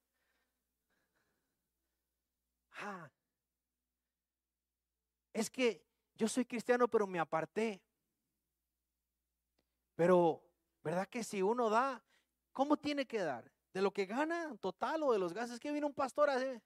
[2.78, 3.12] Ah,
[5.34, 5.84] es que
[6.16, 7.82] yo soy cristiano, pero me aparté.
[9.96, 10.44] Pero,
[10.84, 12.04] ¿verdad que si uno da,
[12.52, 13.52] cómo tiene que dar?
[13.74, 15.60] ¿De lo que gana total o de los gastos?
[15.60, 16.62] que vino un pastor a hacer?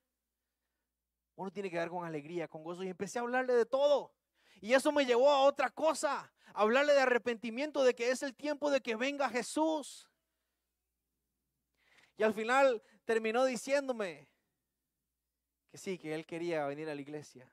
[1.34, 2.82] Uno tiene que dar con alegría, con gozo.
[2.82, 4.12] Y empecé a hablarle de todo.
[4.60, 8.70] Y eso me llevó a otra cosa, hablarle de arrepentimiento, de que es el tiempo
[8.70, 10.10] de que venga Jesús.
[12.16, 14.28] Y al final terminó diciéndome
[15.70, 17.50] que sí, que él quería venir a la iglesia,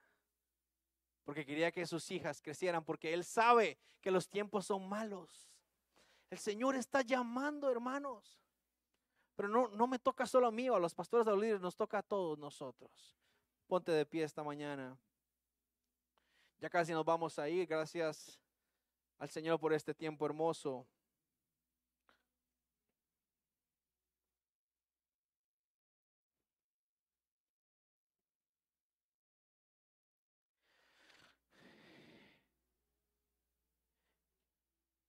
[1.25, 5.49] porque quería que sus hijas crecieran, porque él sabe que los tiempos son malos.
[6.29, 8.39] El Señor está llamando, hermanos.
[9.35, 11.75] Pero no, no me toca solo a mí a los pastores de los líderes, nos
[11.75, 13.17] toca a todos nosotros.
[13.67, 14.97] Ponte de pie esta mañana.
[16.59, 17.67] Ya casi nos vamos a ir.
[17.67, 18.39] Gracias
[19.17, 20.87] al Señor por este tiempo hermoso.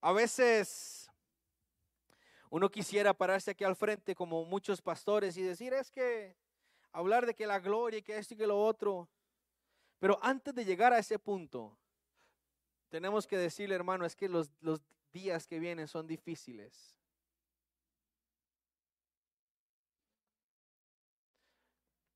[0.06, 1.10] A veces
[2.48, 6.36] uno quisiera pararse aquí al frente como muchos pastores y decir, es que
[6.92, 9.08] hablar de que la gloria y que esto y que lo otro.
[9.98, 11.76] Pero antes de llegar a ese punto,
[12.88, 14.80] tenemos que decirle, hermano, es que los, los
[15.12, 16.96] días que vienen son difíciles.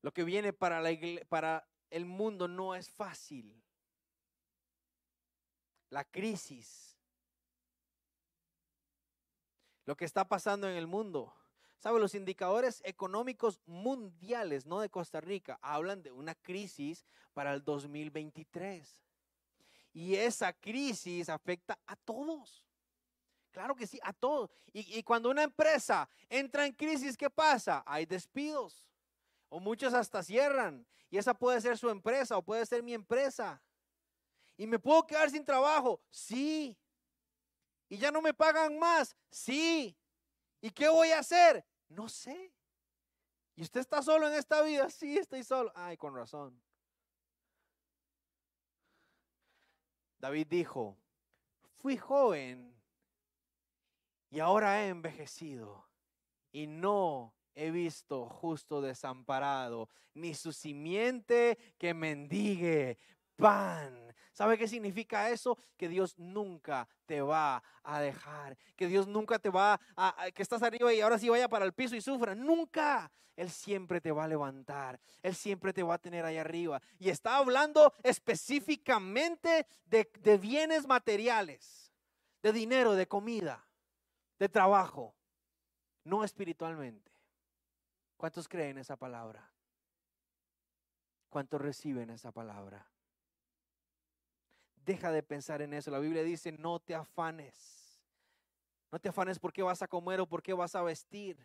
[0.01, 3.61] Lo que viene para, la para el mundo no es fácil.
[5.89, 6.90] La crisis,
[9.85, 11.33] lo que está pasando en el mundo.
[11.79, 11.99] ¿Sabe?
[11.99, 19.01] Los indicadores económicos mundiales, no de Costa Rica, hablan de una crisis para el 2023.
[19.93, 22.67] Y esa crisis afecta a todos.
[23.51, 24.51] Claro que sí, a todos.
[24.71, 27.83] Y, y, cuando una empresa entra en crisis, ¿qué pasa?
[27.85, 28.87] Hay despidos.
[29.49, 30.85] O muchos hasta cierran.
[31.09, 33.61] Y esa puede ser su empresa o puede ser mi empresa.
[34.55, 35.99] ¿Y me puedo quedar sin trabajo?
[36.09, 36.77] Sí.
[37.91, 39.17] ¿Y ya no me pagan más?
[39.29, 39.97] Sí.
[40.61, 41.65] ¿Y qué voy a hacer?
[41.89, 42.53] No sé.
[43.53, 44.89] ¿Y usted está solo en esta vida?
[44.89, 45.73] Sí, estoy solo.
[45.75, 46.57] Ay, con razón.
[50.19, 50.97] David dijo,
[51.79, 52.73] fui joven
[54.29, 55.85] y ahora he envejecido
[56.53, 62.99] y no he visto justo desamparado, ni su simiente que mendigue
[63.35, 64.10] pan.
[64.31, 65.57] ¿Sabe qué significa eso?
[65.77, 70.63] Que Dios nunca te va a dejar, que Dios nunca te va a, que estás
[70.63, 72.35] arriba y ahora sí vaya para el piso y sufra.
[72.35, 73.11] Nunca.
[73.37, 76.81] Él siempre te va a levantar, Él siempre te va a tener ahí arriba.
[76.99, 81.91] Y está hablando específicamente de, de bienes materiales,
[82.43, 83.65] de dinero, de comida,
[84.37, 85.15] de trabajo,
[86.03, 87.11] no espiritualmente.
[88.17, 89.49] ¿Cuántos creen esa palabra?
[91.29, 92.90] ¿Cuántos reciben esa palabra?
[94.85, 95.91] Deja de pensar en eso.
[95.91, 98.01] La Biblia dice, no te afanes.
[98.91, 101.37] No te afanes por qué vas a comer o por qué vas a vestir.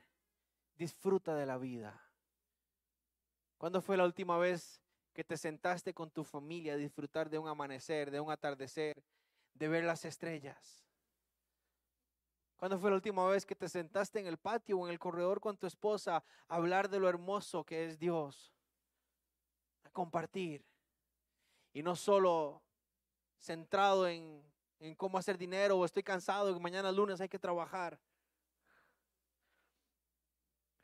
[0.76, 2.02] Disfruta de la vida.
[3.58, 4.80] ¿Cuándo fue la última vez
[5.12, 9.02] que te sentaste con tu familia a disfrutar de un amanecer, de un atardecer,
[9.54, 10.84] de ver las estrellas?
[12.56, 15.40] ¿Cuándo fue la última vez que te sentaste en el patio o en el corredor
[15.40, 18.54] con tu esposa a hablar de lo hermoso que es Dios?
[19.84, 20.64] A compartir.
[21.72, 22.62] Y no solo
[23.38, 24.42] centrado en,
[24.78, 27.98] en cómo hacer dinero o estoy cansado y mañana lunes hay que trabajar.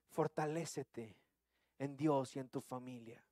[0.08, 1.16] Fortalécete
[1.78, 3.24] en Dios y en tu familia.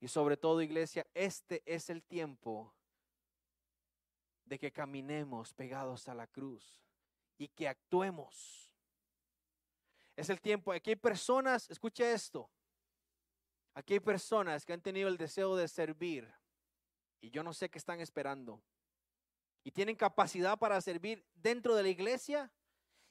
[0.00, 2.74] Y sobre todo, iglesia, este es el tiempo
[4.44, 6.82] de que caminemos pegados a la cruz
[7.36, 8.72] y que actuemos.
[10.16, 12.50] Es el tiempo, aquí hay personas, escuche esto,
[13.74, 16.39] aquí hay personas que han tenido el deseo de servir
[17.20, 18.60] y yo no sé qué están esperando.
[19.62, 22.50] Y tienen capacidad para servir dentro de la iglesia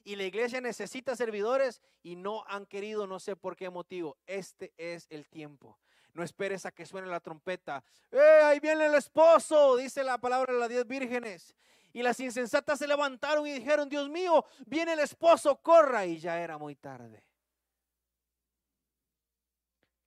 [0.02, 4.16] y la iglesia necesita servidores y no han querido, no sé por qué motivo.
[4.26, 5.78] Este es el tiempo.
[6.14, 7.84] No esperes a que suene la trompeta.
[8.10, 9.76] ¡Eh, ahí viene el esposo!
[9.76, 11.54] Dice la palabra de las diez vírgenes.
[11.92, 16.06] Y las insensatas se levantaron y dijeron, Dios mío, viene el esposo, corra.
[16.06, 17.24] Y ya era muy tarde.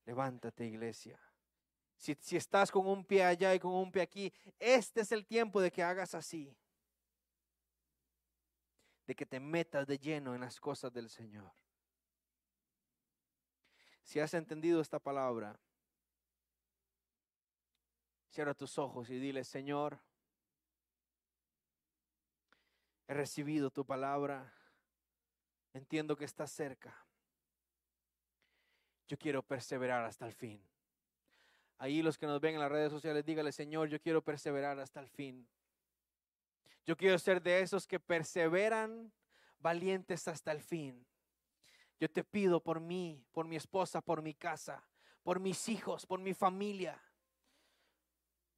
[0.06, 1.20] Levántate, iglesia.
[2.04, 5.62] Si, estás con un pie allá y con un pie aquí, este es el tiempo
[5.62, 6.54] de que hagas así.
[9.08, 11.50] De que te metas de lleno en las cosas del Señor.
[14.04, 15.58] Si has entendido esta palabra,
[18.32, 19.98] cierra tus ojos y dile, Señor,
[23.08, 24.54] He recibido tu palabra.
[25.74, 27.06] Entiendo que estás cerca.
[29.08, 30.73] Yo quiero perseverar hasta el fin.
[31.84, 35.02] Ahí los que nos ven en las redes sociales, dígale, Señor, yo quiero perseverar hasta
[35.02, 35.46] el fin.
[36.86, 39.12] Yo quiero ser de esos que perseveran
[39.60, 41.06] valientes hasta el fin.
[42.00, 44.88] Yo te pido por mí, por mi esposa, por mi casa,
[45.24, 47.04] por mis hijos, por mi familia.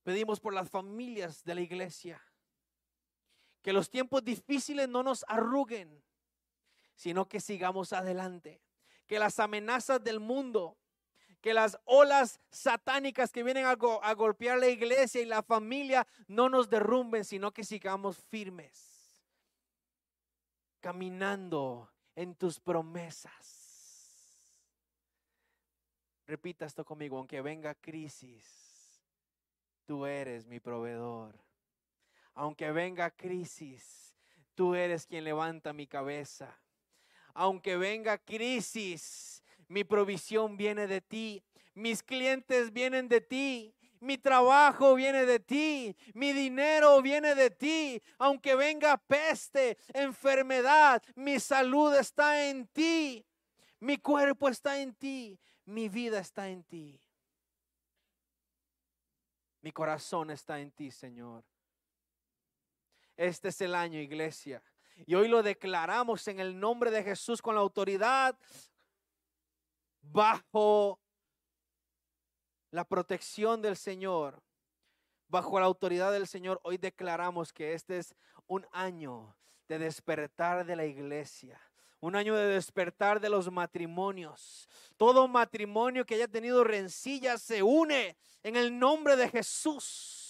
[0.04, 2.22] Pedimos por las familias de la iglesia.
[3.64, 6.04] Que los tiempos difíciles no nos arruguen,
[6.94, 8.62] sino que sigamos adelante.
[9.08, 10.78] Que las amenazas del mundo,
[11.42, 16.50] que las olas satánicas que vienen a, a, golpear la iglesia y la familia no
[16.50, 19.24] nos derrumben, sino que sigamos firmes,
[20.80, 23.64] caminando en tus promesas.
[26.28, 29.04] Repita esto conmigo, aunque venga crisis,
[29.86, 31.46] tú eres mi proveedor
[32.36, 34.14] aunque venga crisis,
[34.54, 36.60] tú eres quien levanta mi cabeza.
[37.34, 41.44] Aunque venga crisis, mi provisión viene de ti.
[41.74, 43.76] Mis clientes vienen de ti.
[44.00, 48.02] Mi trabajo viene de ti, mi dinero viene de ti.
[48.20, 53.26] Aunque venga peste, enfermedad, mi salud está en ti.
[53.80, 57.00] Mi cuerpo está en ti, mi vida está en ti.
[59.62, 61.44] Mi corazón está en ti, Señor.
[63.18, 64.62] Este es el año, iglesia.
[65.08, 68.38] Y hoy lo declaramos en el nombre de Jesús con la autoridad
[70.12, 71.00] bajo
[72.72, 74.42] la protección del Señor,
[75.28, 76.60] bajo la autoridad del Señor.
[76.64, 78.16] Hoy declaramos que este es
[78.48, 79.36] un año
[79.68, 81.60] de despertar de la iglesia.
[82.00, 84.70] Un año de despertar de los matrimonios.
[84.98, 90.26] Todo matrimonio que haya tenido rencillas se une en el nombre de Jesús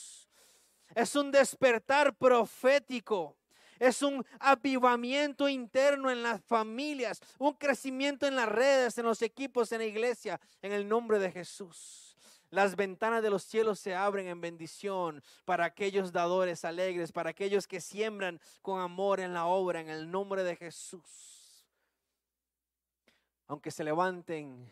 [0.96, 3.38] es un despertar profético.
[3.80, 9.72] Es un avivamiento interno en las familias, un crecimiento en las redes, en los equipos,
[9.72, 12.16] en la iglesia, en el nombre de Jesús.
[12.52, 17.68] Las ventanas de los cielos se abren en bendición para aquellos dadores alegres, para aquellos
[17.68, 21.66] que siembran con amor en la obra, en el nombre de Jesús.
[23.48, 24.72] Aunque se levanten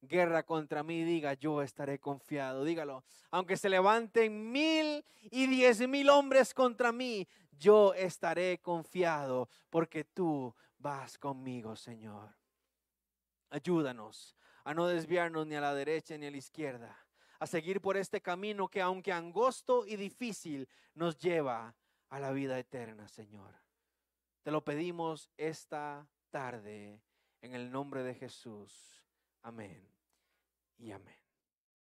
[0.00, 2.64] guerra contra mí, diga, yo estaré confiado.
[2.64, 3.04] Dígalo.
[3.30, 7.26] Aunque se levanten mil y diez mil hombres contra mí,
[7.58, 12.34] yo estaré confiado porque tú vas conmigo, Señor.
[13.50, 17.06] Ayúdanos a no desviarnos ni a la derecha ni a la izquierda,
[17.38, 21.74] a seguir por este camino que aunque angosto y difícil nos lleva
[22.08, 23.54] a la vida eterna, Señor.
[24.42, 27.00] Te lo pedimos esta tarde
[27.40, 29.05] en el nombre de Jesús.
[29.46, 29.80] Amén
[30.76, 31.25] y amén.